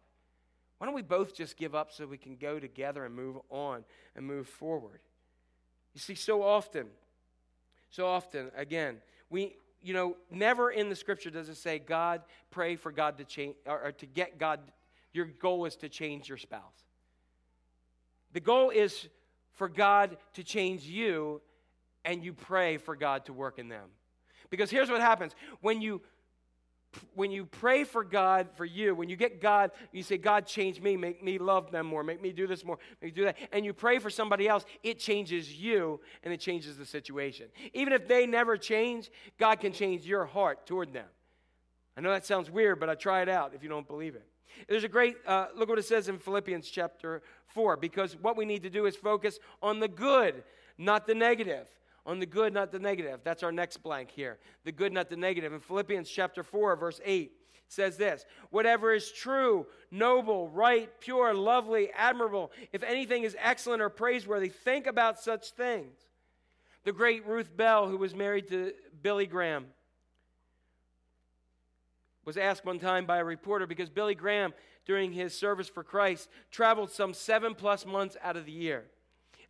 [0.78, 3.84] Why don't we both just give up so we can go together and move on
[4.16, 5.00] and move forward?
[5.94, 6.88] You see, so often,
[7.90, 8.98] so often, again,
[9.30, 13.24] we, you know, never in the scripture does it say, God, pray for God to
[13.24, 14.60] change, or, or to get God,
[15.12, 16.84] your goal is to change your spouse.
[18.32, 19.08] The goal is
[19.54, 21.40] for God to change you,
[22.04, 23.88] and you pray for God to work in them.
[24.50, 26.02] Because here's what happens when you
[27.14, 30.80] when you pray for God for you, when you get God, you say, God, change
[30.80, 33.36] me, make me love them more, make me do this more, make me do that,
[33.52, 37.46] and you pray for somebody else, it changes you and it changes the situation.
[37.72, 41.06] Even if they never change, God can change your heart toward them.
[41.96, 44.26] I know that sounds weird, but I try it out if you don't believe it.
[44.68, 48.44] There's a great, uh, look what it says in Philippians chapter 4, because what we
[48.44, 50.44] need to do is focus on the good,
[50.78, 51.66] not the negative
[52.06, 53.20] on the good, not the negative.
[53.24, 54.38] That's our next blank here.
[54.64, 55.52] The good, not the negative.
[55.52, 57.32] In Philippians chapter 4, verse 8
[57.68, 63.88] says this Whatever is true, noble, right, pure, lovely, admirable, if anything is excellent or
[63.88, 65.96] praiseworthy, think about such things.
[66.84, 68.72] The great Ruth Bell, who was married to
[69.02, 69.66] Billy Graham,
[72.24, 74.54] was asked one time by a reporter because Billy Graham,
[74.86, 78.84] during his service for Christ, traveled some seven plus months out of the year.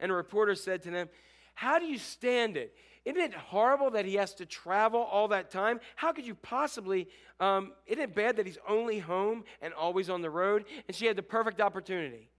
[0.00, 1.08] And a reporter said to them,
[1.54, 2.74] how do you stand it?
[3.04, 5.80] Isn't it horrible that he has to travel all that time?
[5.94, 7.08] How could you possibly?
[7.38, 10.64] Um, isn't it bad that he's only home and always on the road?
[10.88, 12.30] And she had the perfect opportunity.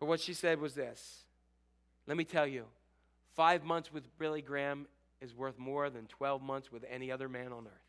[0.00, 1.24] But what she said was this
[2.06, 2.64] Let me tell you,
[3.34, 4.86] five months with Billy Graham
[5.20, 7.87] is worth more than 12 months with any other man on earth.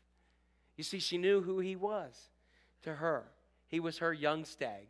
[0.76, 2.30] You see, she knew who he was
[2.82, 3.24] to her.
[3.68, 4.88] He was her young stag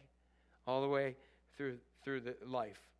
[0.66, 1.16] all the way
[1.56, 2.90] through, through the life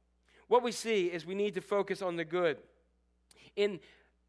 [0.51, 2.59] what we see is we need to focus on the good.
[3.55, 3.78] In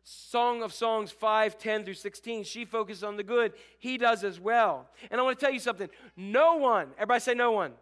[0.03, 3.53] Song of Songs 5, 10 through 16, she focuses on the good.
[3.79, 4.87] He does as well.
[5.09, 5.89] And I want to tell you something.
[6.15, 7.73] No one, everybody say no one.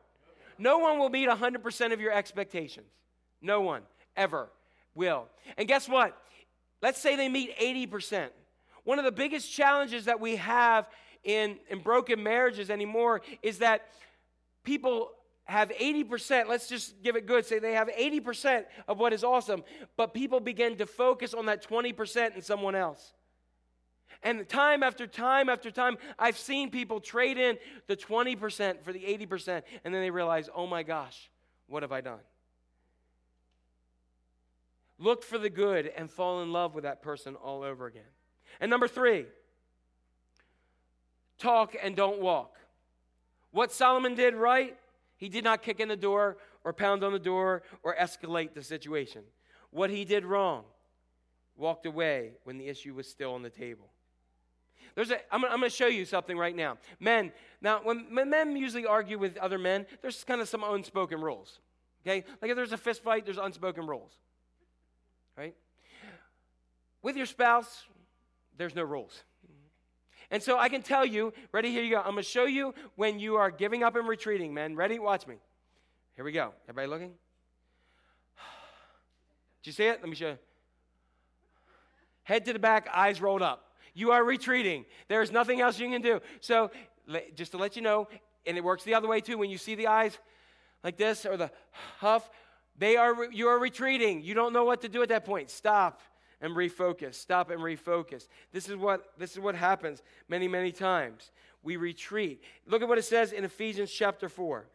[0.57, 2.87] No one will meet 100% of your expectations.
[3.41, 3.81] No one,
[4.15, 4.47] ever
[4.95, 5.25] will.
[5.57, 6.17] And guess what?
[6.81, 8.29] Let's say they meet 80%.
[8.83, 10.87] One of the biggest challenges that we have
[11.23, 13.87] in, in broken marriages anymore is that
[14.63, 15.11] people
[15.45, 19.63] have 80%, let's just give it good, say they have 80% of what is awesome,
[19.97, 23.13] but people begin to focus on that 20% in someone else.
[24.21, 27.57] And time after time after time, I've seen people trade in
[27.87, 31.29] the 20% for the 80%, and then they realize, oh my gosh,
[31.67, 32.19] what have I done?
[34.99, 38.03] Look for the good and fall in love with that person all over again.
[38.59, 39.25] And number three,
[41.37, 42.55] talk and don't walk.
[43.51, 44.77] What Solomon did right,
[45.17, 48.63] he did not kick in the door or pound on the door or escalate the
[48.63, 49.23] situation.
[49.71, 50.63] What he did wrong,
[51.55, 53.89] walked away when the issue was still on the table.
[54.95, 56.77] There's a, I'm, I'm going to show you something right now.
[56.99, 57.31] Men,
[57.61, 61.59] now, when, when men usually argue with other men, there's kind of some unspoken rules.
[62.03, 62.23] Okay?
[62.41, 64.11] Like if there's a fist fight, there's unspoken rules.
[65.37, 65.55] Right?
[67.01, 67.85] With your spouse,
[68.59, 69.23] there's no rules.
[70.29, 71.97] And so I can tell you, ready, here you go.
[71.97, 74.75] I'm going to show you when you are giving up and retreating, men.
[74.75, 74.99] Ready?
[74.99, 75.35] Watch me.
[76.15, 76.51] Here we go.
[76.65, 77.13] Everybody looking?
[79.63, 80.01] Did you see it?
[80.01, 80.37] Let me show you.
[82.23, 83.71] Head to the back, eyes rolled up.
[83.95, 84.85] You are retreating.
[85.07, 86.19] There is nothing else you can do.
[86.41, 86.69] So,
[87.35, 88.07] just to let you know,
[88.45, 90.17] and it works the other way too, when you see the eyes
[90.83, 91.49] like this or the
[91.97, 92.29] huff,
[92.77, 94.21] they are you are retreating.
[94.21, 95.49] You don't know what to do at that point.
[95.49, 96.01] Stop
[96.41, 97.15] and refocus.
[97.15, 98.27] Stop and refocus.
[98.51, 101.31] This is what this is what happens many many times.
[101.63, 102.41] We retreat.
[102.65, 104.65] Look at what it says in Ephesians chapter 4.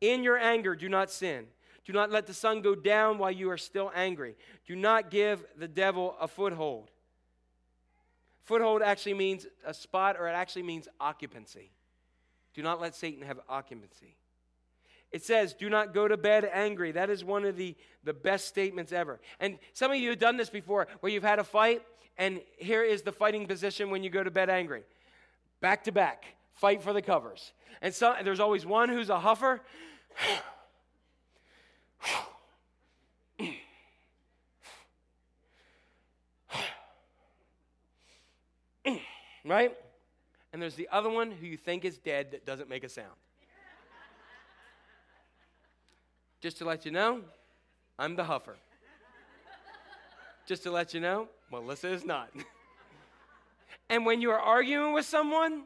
[0.00, 1.46] In your anger do not sin.
[1.84, 4.36] Do not let the sun go down while you are still angry.
[4.66, 6.90] Do not give the devil a foothold.
[8.44, 11.70] Foothold actually means a spot or it actually means occupancy.
[12.54, 14.16] Do not let Satan have occupancy.
[15.10, 16.92] It says, do not go to bed angry.
[16.92, 17.74] That is one of the,
[18.04, 19.20] the best statements ever.
[19.40, 21.82] And some of you have done this before where you've had a fight,
[22.18, 24.82] and here is the fighting position when you go to bed angry
[25.60, 26.24] back to back,
[26.54, 27.52] fight for the covers.
[27.80, 29.60] And so, there's always one who's a huffer.
[39.44, 39.76] right?
[40.52, 43.14] And there's the other one who you think is dead that doesn't make a sound.
[46.40, 47.22] Just to let you know,
[47.98, 48.56] I'm the huffer.
[50.46, 52.30] Just to let you know, Melissa is not.
[53.90, 55.64] and when you are arguing with someone,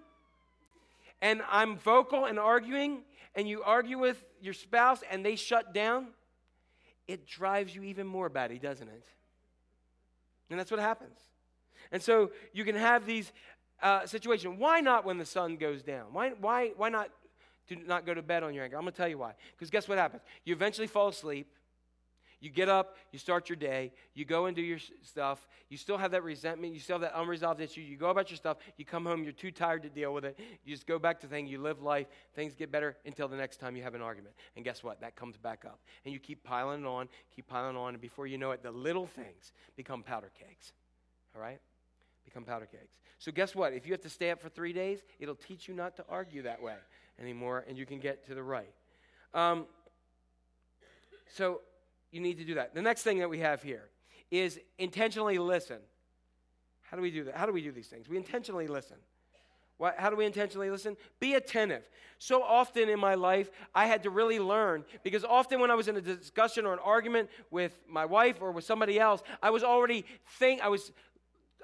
[1.20, 3.02] and I'm vocal and arguing,
[3.34, 6.08] and you argue with your spouse and they shut down,
[7.06, 9.04] it drives you even more batty, doesn't it?
[10.50, 11.18] And that's what happens.
[11.90, 13.32] And so you can have these
[13.82, 14.56] uh, situations.
[14.58, 16.06] Why not when the sun goes down?
[16.12, 17.10] Why, why, why not
[17.68, 18.76] do not go to bed on your anger?
[18.76, 19.34] I'm going to tell you why.
[19.52, 20.22] Because guess what happens?
[20.44, 21.46] You eventually fall asleep.
[22.42, 25.46] You get up, you start your day, you go and do your stuff.
[25.68, 27.82] You still have that resentment, you still have that unresolved issue.
[27.82, 30.36] You go about your stuff, you come home, you're too tired to deal with it.
[30.64, 33.58] You just go back to things, you live life, things get better until the next
[33.58, 34.34] time you have an argument.
[34.56, 35.00] And guess what?
[35.02, 35.78] That comes back up.
[36.04, 38.72] And you keep piling it on, keep piling on, and before you know it, the
[38.72, 40.72] little things become powder cakes.
[41.36, 41.60] All right?
[42.24, 42.98] Become powder cakes.
[43.18, 43.72] So guess what?
[43.72, 46.42] If you have to stay up for three days, it'll teach you not to argue
[46.42, 46.74] that way
[47.20, 48.72] anymore, and you can get to the right.
[49.34, 49.66] Um,
[51.28, 51.60] so
[52.10, 52.74] you need to do that.
[52.74, 53.88] The next thing that we have here
[54.30, 55.78] is intentionally listen.
[56.82, 57.36] How do we do that?
[57.36, 58.08] How do we do these things?
[58.08, 58.96] We intentionally listen.
[59.96, 60.96] How do we intentionally listen?
[61.18, 61.82] Be attentive.
[62.18, 65.88] So often in my life, I had to really learn because often when I was
[65.88, 69.64] in a discussion or an argument with my wife or with somebody else, I was
[69.64, 70.04] already
[70.38, 70.92] think I was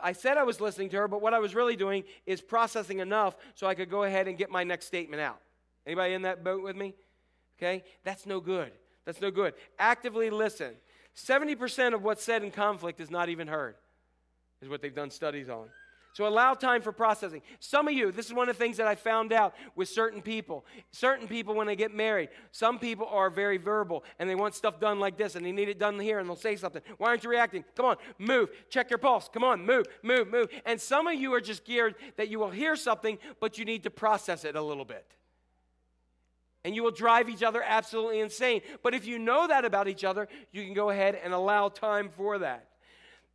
[0.02, 3.00] I said I was listening to her, but what I was really doing is processing
[3.00, 5.40] enough so I could go ahead and get my next statement out.
[5.86, 6.94] Anybody in that boat with me?
[7.58, 7.82] Okay?
[8.04, 8.72] That's no good.
[9.04, 9.54] That's no good.
[9.78, 10.74] Actively listen.
[11.16, 13.74] 70% of what's said in conflict is not even heard,
[14.62, 15.68] is what they've done studies on.
[16.18, 17.42] So allow time for processing.
[17.60, 20.20] Some of you, this is one of the things that I found out with certain
[20.20, 20.66] people.
[20.90, 24.80] Certain people, when they get married, some people are very verbal and they want stuff
[24.80, 26.82] done like this and they need it done here and they'll say something.
[26.96, 27.64] Why aren't you reacting?
[27.76, 28.48] Come on, move.
[28.68, 29.30] Check your pulse.
[29.32, 30.48] Come on, move, move, move.
[30.66, 33.84] And some of you are just geared that you will hear something, but you need
[33.84, 35.06] to process it a little bit
[36.64, 38.62] and you will drive each other absolutely insane.
[38.82, 42.08] But if you know that about each other, you can go ahead and allow time
[42.08, 42.67] for that.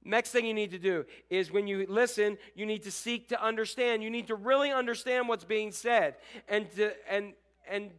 [0.06, 3.42] Next thing you need to do is when you listen, you need to seek to
[3.42, 4.04] understand.
[4.04, 6.16] You need to really understand what's being said.
[6.48, 7.34] And to, and
[7.70, 7.92] and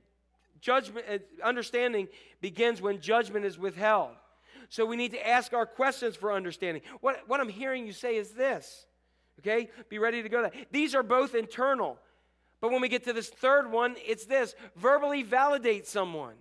[0.61, 1.07] judgment
[1.43, 2.09] understanding
[2.41, 4.11] begins when judgment is withheld.
[4.69, 6.83] So we need to ask our questions for understanding.
[7.01, 8.87] What, what I'm hearing you say is this.
[9.41, 9.71] Okay?
[9.89, 10.53] Be ready to go there.
[10.73, 11.99] These are both internal.
[12.61, 16.35] But when we get to this third one, it's this verbally validate someone.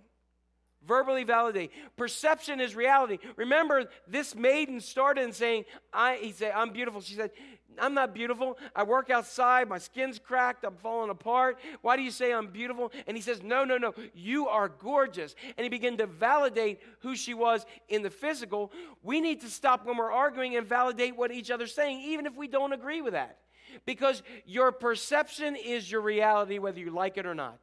[0.86, 1.70] Verbally validate.
[1.96, 3.18] Perception is reality.
[3.36, 7.00] Remember, this maiden started in saying, I, he said, I'm beautiful.
[7.00, 7.30] She said,
[7.78, 8.58] I'm not beautiful.
[8.74, 9.68] I work outside.
[9.68, 10.64] My skin's cracked.
[10.64, 11.58] I'm falling apart.
[11.82, 12.92] Why do you say I'm beautiful?
[13.06, 13.94] And he says, No, no, no.
[14.14, 15.34] You are gorgeous.
[15.56, 18.72] And he began to validate who she was in the physical.
[19.02, 22.36] We need to stop when we're arguing and validate what each other's saying, even if
[22.36, 23.38] we don't agree with that.
[23.86, 27.58] Because your perception is your reality, whether you like it or not.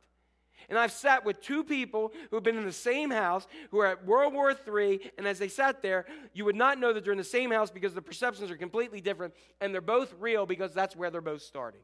[0.69, 3.87] And I've sat with two people who have been in the same house, who are
[3.87, 7.13] at World War III, and as they sat there, you would not know that they're
[7.13, 10.73] in the same house because the perceptions are completely different, and they're both real because
[10.73, 11.81] that's where they're both starting.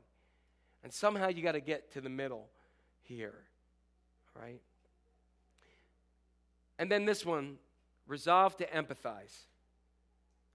[0.84, 2.48] And somehow you got to get to the middle
[3.04, 3.36] here,
[4.40, 4.62] right?
[6.80, 7.58] And then this one
[8.08, 9.46] resolve to empathize.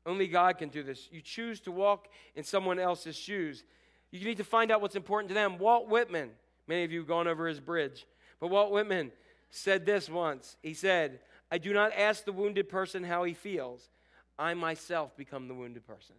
[0.04, 1.08] Only God can do this.
[1.12, 3.64] You choose to walk in someone else's shoes.
[4.10, 5.58] You need to find out what's important to them.
[5.58, 6.30] Walt Whitman,
[6.66, 8.06] many of you have gone over his bridge.
[8.42, 9.12] But Walt Whitman
[9.50, 10.56] said this once.
[10.64, 13.88] He said, I do not ask the wounded person how he feels.
[14.36, 16.16] I myself become the wounded person.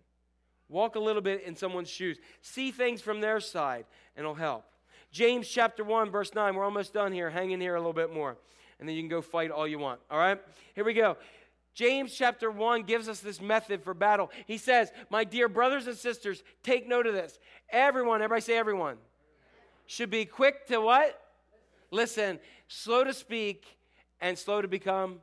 [0.69, 2.17] Walk a little bit in someone's shoes.
[2.41, 3.83] See things from their side,
[4.15, 4.63] and it'll help.
[5.11, 6.55] James chapter 1, verse 9.
[6.55, 7.29] We're almost done here.
[7.29, 8.37] Hang in here a little bit more.
[8.79, 9.99] And then you can go fight all you want.
[10.09, 10.39] All right?
[10.75, 11.17] Here we go.
[11.73, 14.31] James chapter 1 gives us this method for battle.
[14.47, 17.37] He says, My dear brothers and sisters, take note of this.
[17.69, 18.95] Everyone, everybody say everyone,
[19.87, 21.19] should be quick to what?
[21.94, 23.65] Listen, slow to speak
[24.20, 25.20] and slow to become.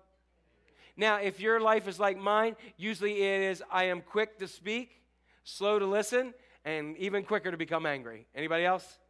[0.97, 5.03] Now, if your life is like mine, usually it is I am quick to speak,
[5.43, 6.33] slow to listen,
[6.65, 8.27] and even quicker to become angry.
[8.37, 9.01] Anybody else?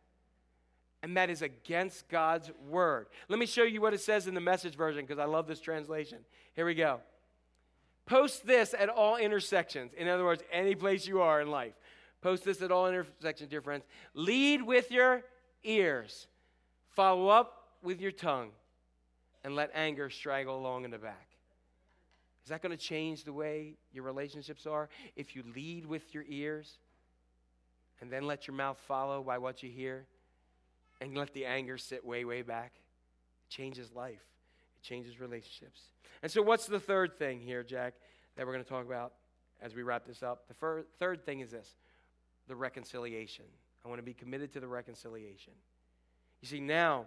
[1.02, 3.08] And that is against God's word.
[3.28, 5.60] Let me show you what it says in the message version because I love this
[5.60, 6.18] translation.
[6.54, 7.00] Here we go.
[8.06, 9.92] Post this at all intersections.
[9.96, 11.74] In other words, any place you are in life.
[12.22, 13.84] Post this at all intersections, dear friends.
[14.14, 15.24] Lead with your
[15.62, 16.26] ears.
[16.94, 18.50] Follow up with your tongue
[19.44, 21.28] and let anger straggle along in the back.
[22.44, 24.88] Is that going to change the way your relationships are?
[25.16, 26.78] If you lead with your ears
[28.00, 30.06] and then let your mouth follow by what you hear
[31.00, 32.72] and let the anger sit way, way back,
[33.46, 34.22] it changes life,
[34.76, 35.80] it changes relationships.
[36.22, 37.94] And so, what's the third thing here, Jack,
[38.36, 39.12] that we're going to talk about
[39.62, 40.48] as we wrap this up?
[40.48, 41.74] The fir- third thing is this
[42.48, 43.44] the reconciliation.
[43.84, 45.52] I want to be committed to the reconciliation.
[46.40, 47.06] You see, now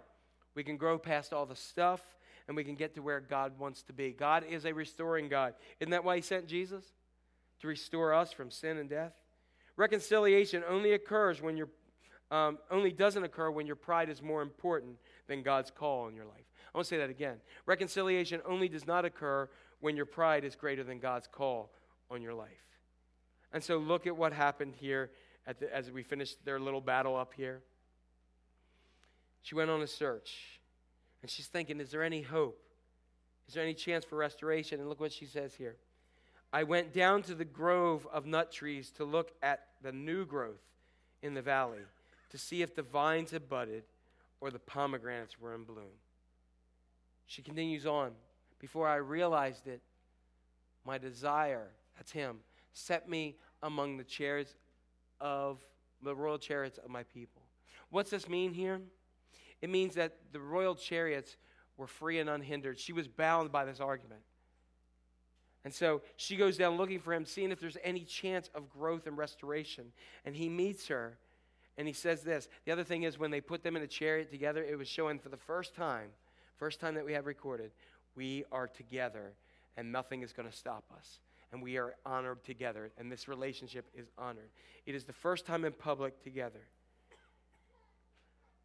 [0.54, 2.00] we can grow past all the stuff
[2.46, 4.12] and we can get to where God wants to be.
[4.12, 5.54] God is a restoring God.
[5.80, 6.84] Isn't that why He sent Jesus?
[7.60, 9.12] To restore us from sin and death?
[9.76, 11.68] Reconciliation only occurs when your
[12.30, 14.96] um, only doesn't occur when your pride is more important
[15.28, 16.44] than God's call in your life.
[16.74, 17.36] I want to say that again.
[17.66, 19.48] Reconciliation only does not occur
[19.80, 21.70] when your pride is greater than God's call
[22.10, 22.48] on your life.
[23.52, 25.10] And so look at what happened here
[25.60, 27.62] the, as we finished their little battle up here.
[29.44, 30.58] She went on a search.
[31.20, 32.58] And she's thinking, is there any hope?
[33.46, 34.80] Is there any chance for restoration?
[34.80, 35.76] And look what she says here.
[36.50, 40.62] I went down to the grove of nut trees to look at the new growth
[41.22, 41.80] in the valley
[42.30, 43.84] to see if the vines had budded
[44.40, 45.92] or the pomegranates were in bloom.
[47.26, 48.12] She continues on.
[48.58, 49.82] Before I realized it,
[50.86, 52.38] my desire, that's him,
[52.72, 54.54] set me among the chairs
[55.20, 55.60] of
[56.02, 57.42] the royal chariots of my people.
[57.90, 58.80] What's this mean here?
[59.62, 61.36] It means that the royal chariots
[61.76, 62.78] were free and unhindered.
[62.78, 64.20] She was bound by this argument.
[65.64, 69.06] And so she goes down looking for him, seeing if there's any chance of growth
[69.06, 69.92] and restoration.
[70.24, 71.18] And he meets her
[71.76, 72.48] and he says this.
[72.66, 75.18] The other thing is, when they put them in a chariot together, it was showing
[75.18, 76.10] for the first time,
[76.56, 77.72] first time that we have recorded,
[78.14, 79.32] we are together
[79.76, 81.18] and nothing is going to stop us.
[81.50, 84.50] And we are honored together, and this relationship is honored.
[84.86, 86.60] It is the first time in public together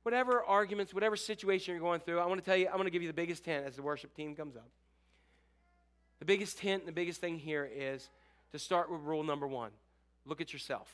[0.04, 2.92] whatever arguments, whatever situation you're going through, I want to tell you, I'm going to
[2.92, 4.70] give you the biggest hint as the worship team comes up.
[6.20, 8.10] The biggest hint, the biggest thing here is
[8.52, 9.72] to start with rule number one
[10.26, 10.88] look at yourself.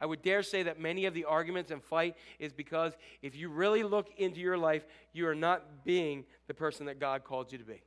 [0.00, 3.48] I would dare say that many of the arguments and fight is because if you
[3.48, 7.58] really look into your life, you are not being the person that God called you
[7.58, 7.82] to be.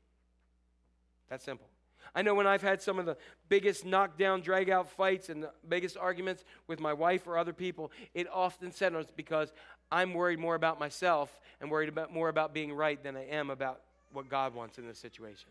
[1.30, 1.68] That's simple.
[2.14, 3.18] I know when I've had some of the
[3.50, 7.92] biggest knockdown, drag out fights and the biggest arguments with my wife or other people,
[8.14, 9.52] it often centers because
[9.92, 13.50] I'm worried more about myself and worried about more about being right than I am
[13.50, 13.82] about
[14.14, 15.50] what God wants in this situation.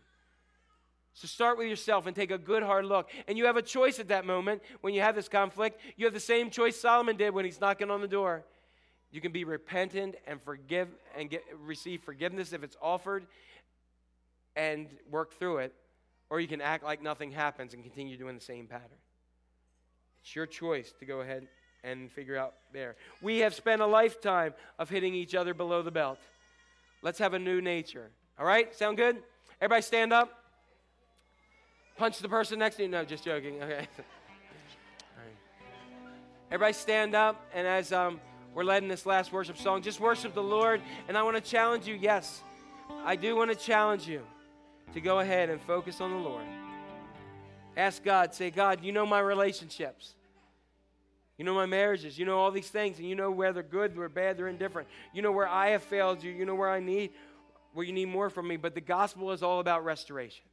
[1.13, 3.09] So start with yourself and take a good hard look.
[3.27, 5.81] And you have a choice at that moment when you have this conflict.
[5.97, 8.43] You have the same choice Solomon did when he's knocking on the door.
[9.11, 10.87] You can be repentant and forgive
[11.17, 13.27] and get, receive forgiveness if it's offered
[14.55, 15.73] and work through it,
[16.31, 18.97] or you can act like nothing happens and continue doing the same pattern.
[20.23, 21.45] It's your choice to go ahead
[21.83, 22.95] and figure out there.
[23.21, 26.19] We have spent a lifetime of hitting each other below the belt.
[27.01, 28.11] Let's have a new nature.
[28.39, 28.73] All right?
[28.73, 29.17] Sound good?
[29.59, 30.31] Everybody stand up.
[31.97, 32.87] Punch the person next to you.
[32.87, 33.61] No, just joking.
[33.61, 33.85] Okay.
[36.47, 38.21] Everybody stand up, and as um,
[38.53, 40.81] we're led in this last worship song, just worship the Lord.
[41.09, 41.95] And I want to challenge you.
[41.95, 42.41] Yes,
[43.03, 44.21] I do want to challenge you
[44.93, 46.45] to go ahead and focus on the Lord.
[47.77, 50.13] Ask God, say, God, you know my relationships.
[51.37, 52.19] You know my marriages.
[52.19, 54.87] You know all these things, and you know where they're good, where bad, they're indifferent.
[55.13, 56.31] You know where I have failed you.
[56.31, 57.11] You know where I need,
[57.73, 58.57] where you need more from me.
[58.57, 60.45] But the gospel is all about restoration.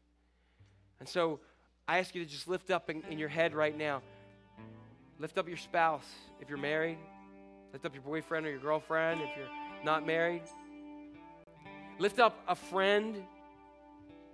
[1.00, 1.40] And so
[1.86, 4.02] I ask you to just lift up in, in your head right now.
[5.18, 6.06] Lift up your spouse
[6.40, 6.98] if you're married.
[7.72, 10.42] Lift up your boyfriend or your girlfriend if you're not married.
[11.98, 13.16] Lift up a friend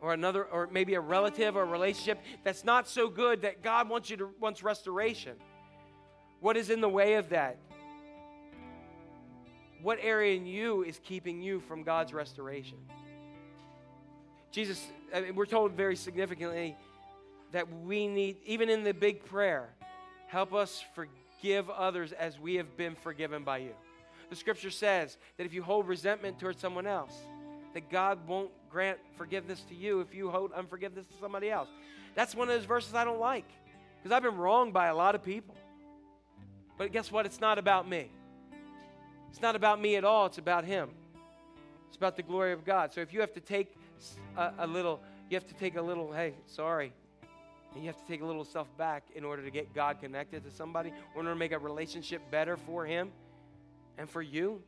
[0.05, 3.89] or another, or maybe a relative or a relationship that's not so good that God
[3.89, 5.33] wants you to wants restoration.
[6.41, 7.57] What is in the way of that?
[9.81, 12.77] What area in you is keeping you from God's restoration?
[14.53, 16.77] Jesus, I mean, we're told very significantly
[17.53, 19.71] that we need, even in the big prayer,
[20.27, 23.73] help us forgive others as we have been forgiven by you.
[24.29, 27.15] The scripture says that if you hold resentment towards someone else,
[27.75, 31.69] that God won't grant forgiveness to you if you hold unforgiveness to somebody else.
[32.15, 33.47] That's one of those verses I don't like
[33.99, 35.55] because I've been wronged by a lot of people.
[36.79, 37.27] But guess what?
[37.27, 38.11] It's not about me.
[39.31, 40.27] It's not about me at all.
[40.27, 40.91] It's about Him.
[41.89, 42.93] It's about the glory of God.
[42.93, 43.75] So if you have to take
[44.37, 46.93] a, a little, you have to take a little, hey, sorry.
[47.75, 50.45] And you have to take a little stuff back in order to get God connected
[50.45, 53.11] to somebody, in order to make a relationship better for Him
[53.99, 54.61] and for you.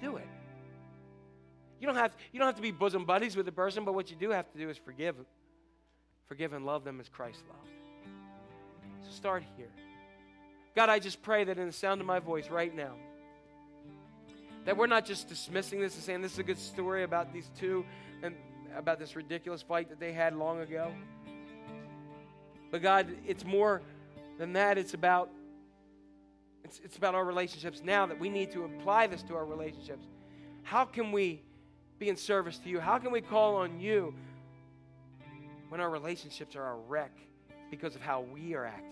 [0.00, 0.26] Do it.
[1.80, 4.10] You don't have you don't have to be bosom buddies with a person, but what
[4.10, 5.16] you do have to do is forgive.
[6.26, 7.70] Forgive and love them as Christ loved.
[9.04, 9.70] So start here.
[10.76, 12.92] God, I just pray that in the sound of my voice right now,
[14.64, 17.50] that we're not just dismissing this and saying this is a good story about these
[17.58, 17.84] two
[18.22, 18.34] and
[18.76, 20.92] about this ridiculous fight that they had long ago.
[22.70, 23.80] But God, it's more
[24.38, 24.76] than that.
[24.76, 25.30] It's about
[26.64, 30.04] it's, it's about our relationships now that we need to apply this to our relationships.
[30.64, 31.40] How can we
[31.98, 32.80] be in service to you?
[32.80, 34.14] How can we call on you
[35.68, 37.12] when our relationships are a wreck
[37.70, 38.84] because of how we are acting?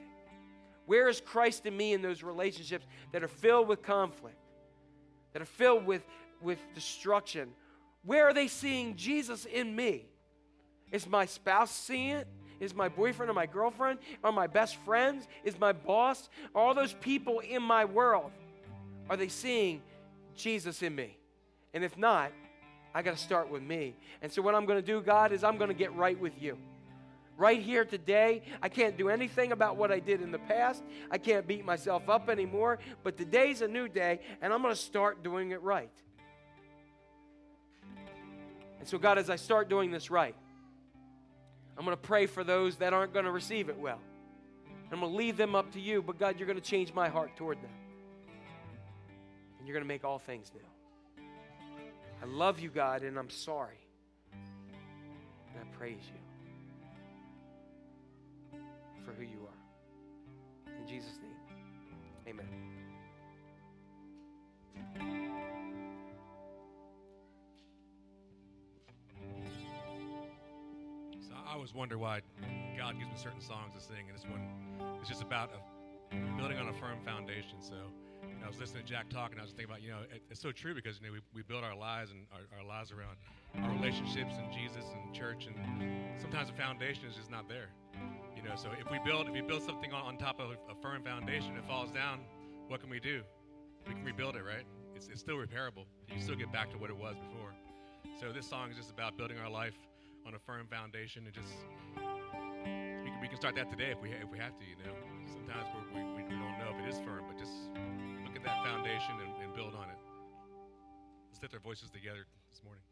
[0.87, 4.39] Where is Christ in me in those relationships that are filled with conflict,
[5.33, 6.05] that are filled with,
[6.41, 7.51] with destruction?
[8.05, 10.07] Where are they seeing Jesus in me?
[10.93, 12.29] Is my spouse seeing it?
[12.61, 13.99] Is my boyfriend or my girlfriend?
[14.25, 15.27] Are my best friends?
[15.45, 16.29] Is my boss?
[16.55, 18.31] Are all those people in my world?
[19.11, 19.83] Are they seeing
[20.37, 21.19] Jesus in me?
[21.75, 22.31] And if not,
[22.97, 23.95] I got to start with me.
[24.23, 26.41] And so, what I'm going to do, God, is I'm going to get right with
[26.41, 26.57] you.
[27.37, 30.83] Right here today, I can't do anything about what I did in the past.
[31.11, 32.79] I can't beat myself up anymore.
[33.05, 35.91] But today's a new day, and I'm going to start doing it right.
[38.79, 40.35] And so, God, as I start doing this right,
[41.77, 44.01] I'm going to pray for those that aren't going to receive it well.
[44.91, 47.11] I'm going to leave them up to you, but God, you're going to change my
[47.11, 47.73] heart toward them.
[49.59, 50.63] And you're going to make all things new.
[52.23, 53.79] I love you, God, and I'm sorry.
[54.33, 56.21] And I praise you
[59.05, 60.73] for who you are.
[60.81, 61.37] In Jesus' name,
[62.29, 62.47] amen.
[71.21, 72.21] So I always wonder why
[72.77, 74.43] God gives me certain songs to sing, and this one
[75.03, 77.61] is just about a, building on a firm foundation.
[77.61, 77.75] So
[78.45, 80.41] I was listening to Jack talk, and I was thinking about, you know, it, it's
[80.41, 83.17] so true because you know we, we build our lives and our, our lives around
[83.63, 85.57] our relationships and Jesus and church, and
[86.21, 87.71] sometimes the foundation is just not there.
[88.37, 90.75] You know, so if we build if we build something on, on top of a
[90.81, 92.21] firm foundation, it falls down.
[92.69, 93.23] What can we do?
[93.87, 94.67] We can rebuild it, right?
[94.95, 95.87] It's, it's still repairable.
[96.13, 97.53] You still get back to what it was before.
[98.21, 99.75] So this song is just about building our life
[100.27, 101.53] on a firm foundation and just
[101.97, 104.65] we can, we can start that today if we if we have to.
[104.65, 104.95] You know,
[105.31, 107.53] sometimes we're, we we don't know if it is firm, but just
[108.47, 109.99] that foundation and, and build on it.
[111.31, 112.83] Let's lift our voices together this morning.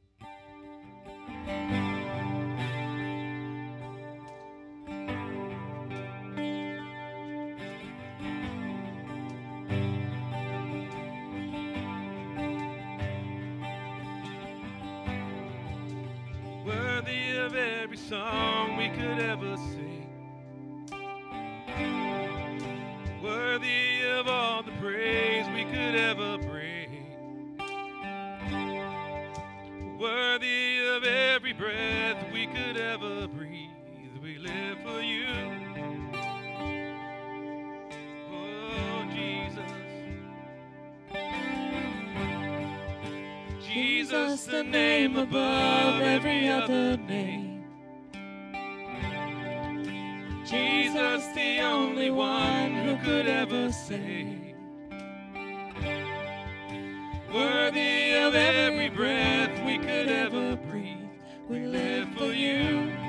[16.66, 20.10] Worthy of every song we could ever sing.
[23.22, 25.23] Worthy of all the praise
[25.84, 27.58] could ever bring.
[30.00, 33.68] Worthy of every breath we could ever breathe,
[34.22, 35.26] we live for you.
[38.32, 39.72] Oh, Jesus.
[43.62, 47.64] Jesus, the name above every other name.
[50.46, 54.43] Jesus, the only one who could ever save
[57.34, 61.08] worthy of every breath we could ever breathe.
[61.48, 63.03] We live for you.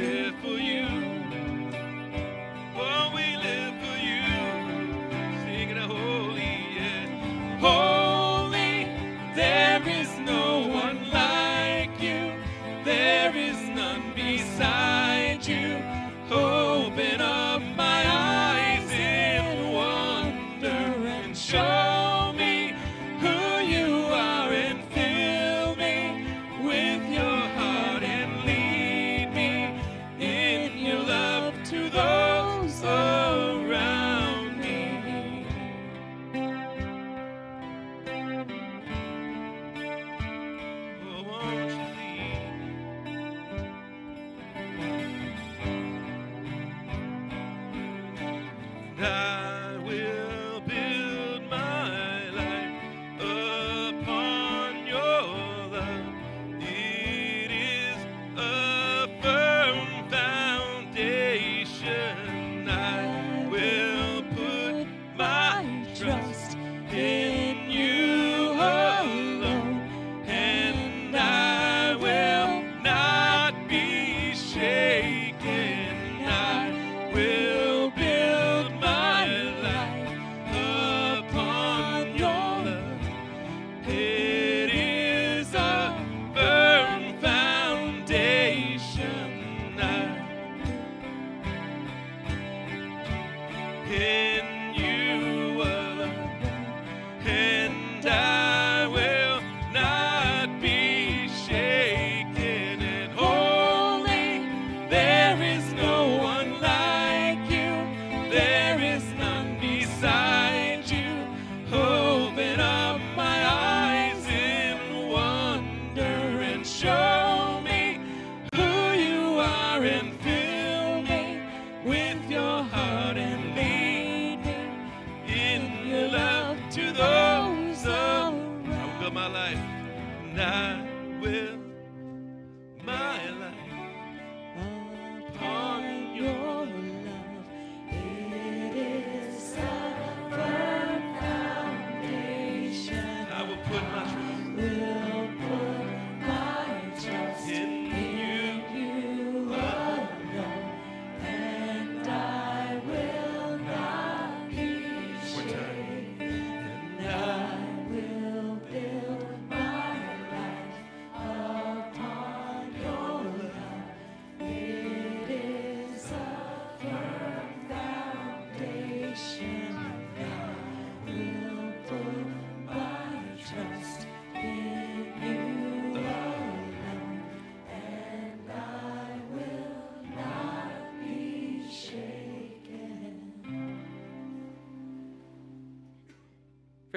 [0.00, 0.39] lift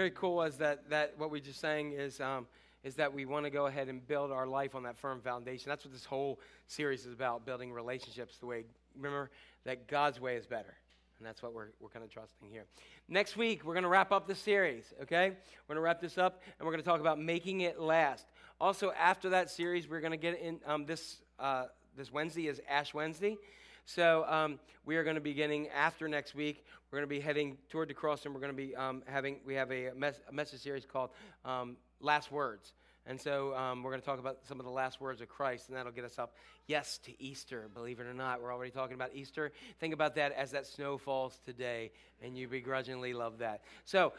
[0.04, 2.46] very cool is that, that what we just saying is, um,
[2.84, 5.70] is that we want to go ahead and build our life on that firm foundation.
[5.70, 8.66] That's what this whole series is about, building relationships the way,
[8.98, 9.32] remember,
[9.64, 10.74] that God's way is better.
[11.20, 12.66] And that's what we're, we're kind of trusting here.
[13.08, 15.30] Next week, we're going to wrap up the series, okay?
[15.30, 18.26] We're going to wrap this up, and we're going to talk about making it last.
[18.60, 22.60] Also, after that series, we're going to get in um, this, uh, this Wednesday is
[22.68, 23.38] Ash Wednesday.
[23.86, 26.66] So um, we are going to be getting after next week.
[26.92, 29.38] We're going to be heading toward the cross, and we're going to be um, having
[29.46, 31.10] we have a, mes- a message series called
[31.44, 32.74] um, Last Words.
[33.06, 35.68] And so um, we're going to talk about some of the last words of Christ,
[35.68, 36.36] and that'll get us up,
[36.68, 37.70] yes, to Easter.
[37.74, 39.52] Believe it or not, we're already talking about Easter.
[39.80, 41.92] Think about that as that snow falls today,
[42.22, 43.62] and you begrudgingly love that.
[43.84, 44.14] So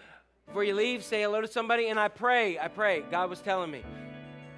[0.47, 3.70] before you leave, say hello to somebody, and I pray, I pray, God was telling
[3.70, 3.82] me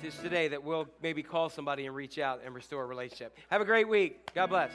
[0.03, 3.37] just today that we'll maybe call somebody and reach out and restore a relationship.
[3.51, 4.35] Have a great week.
[4.35, 4.73] God bless.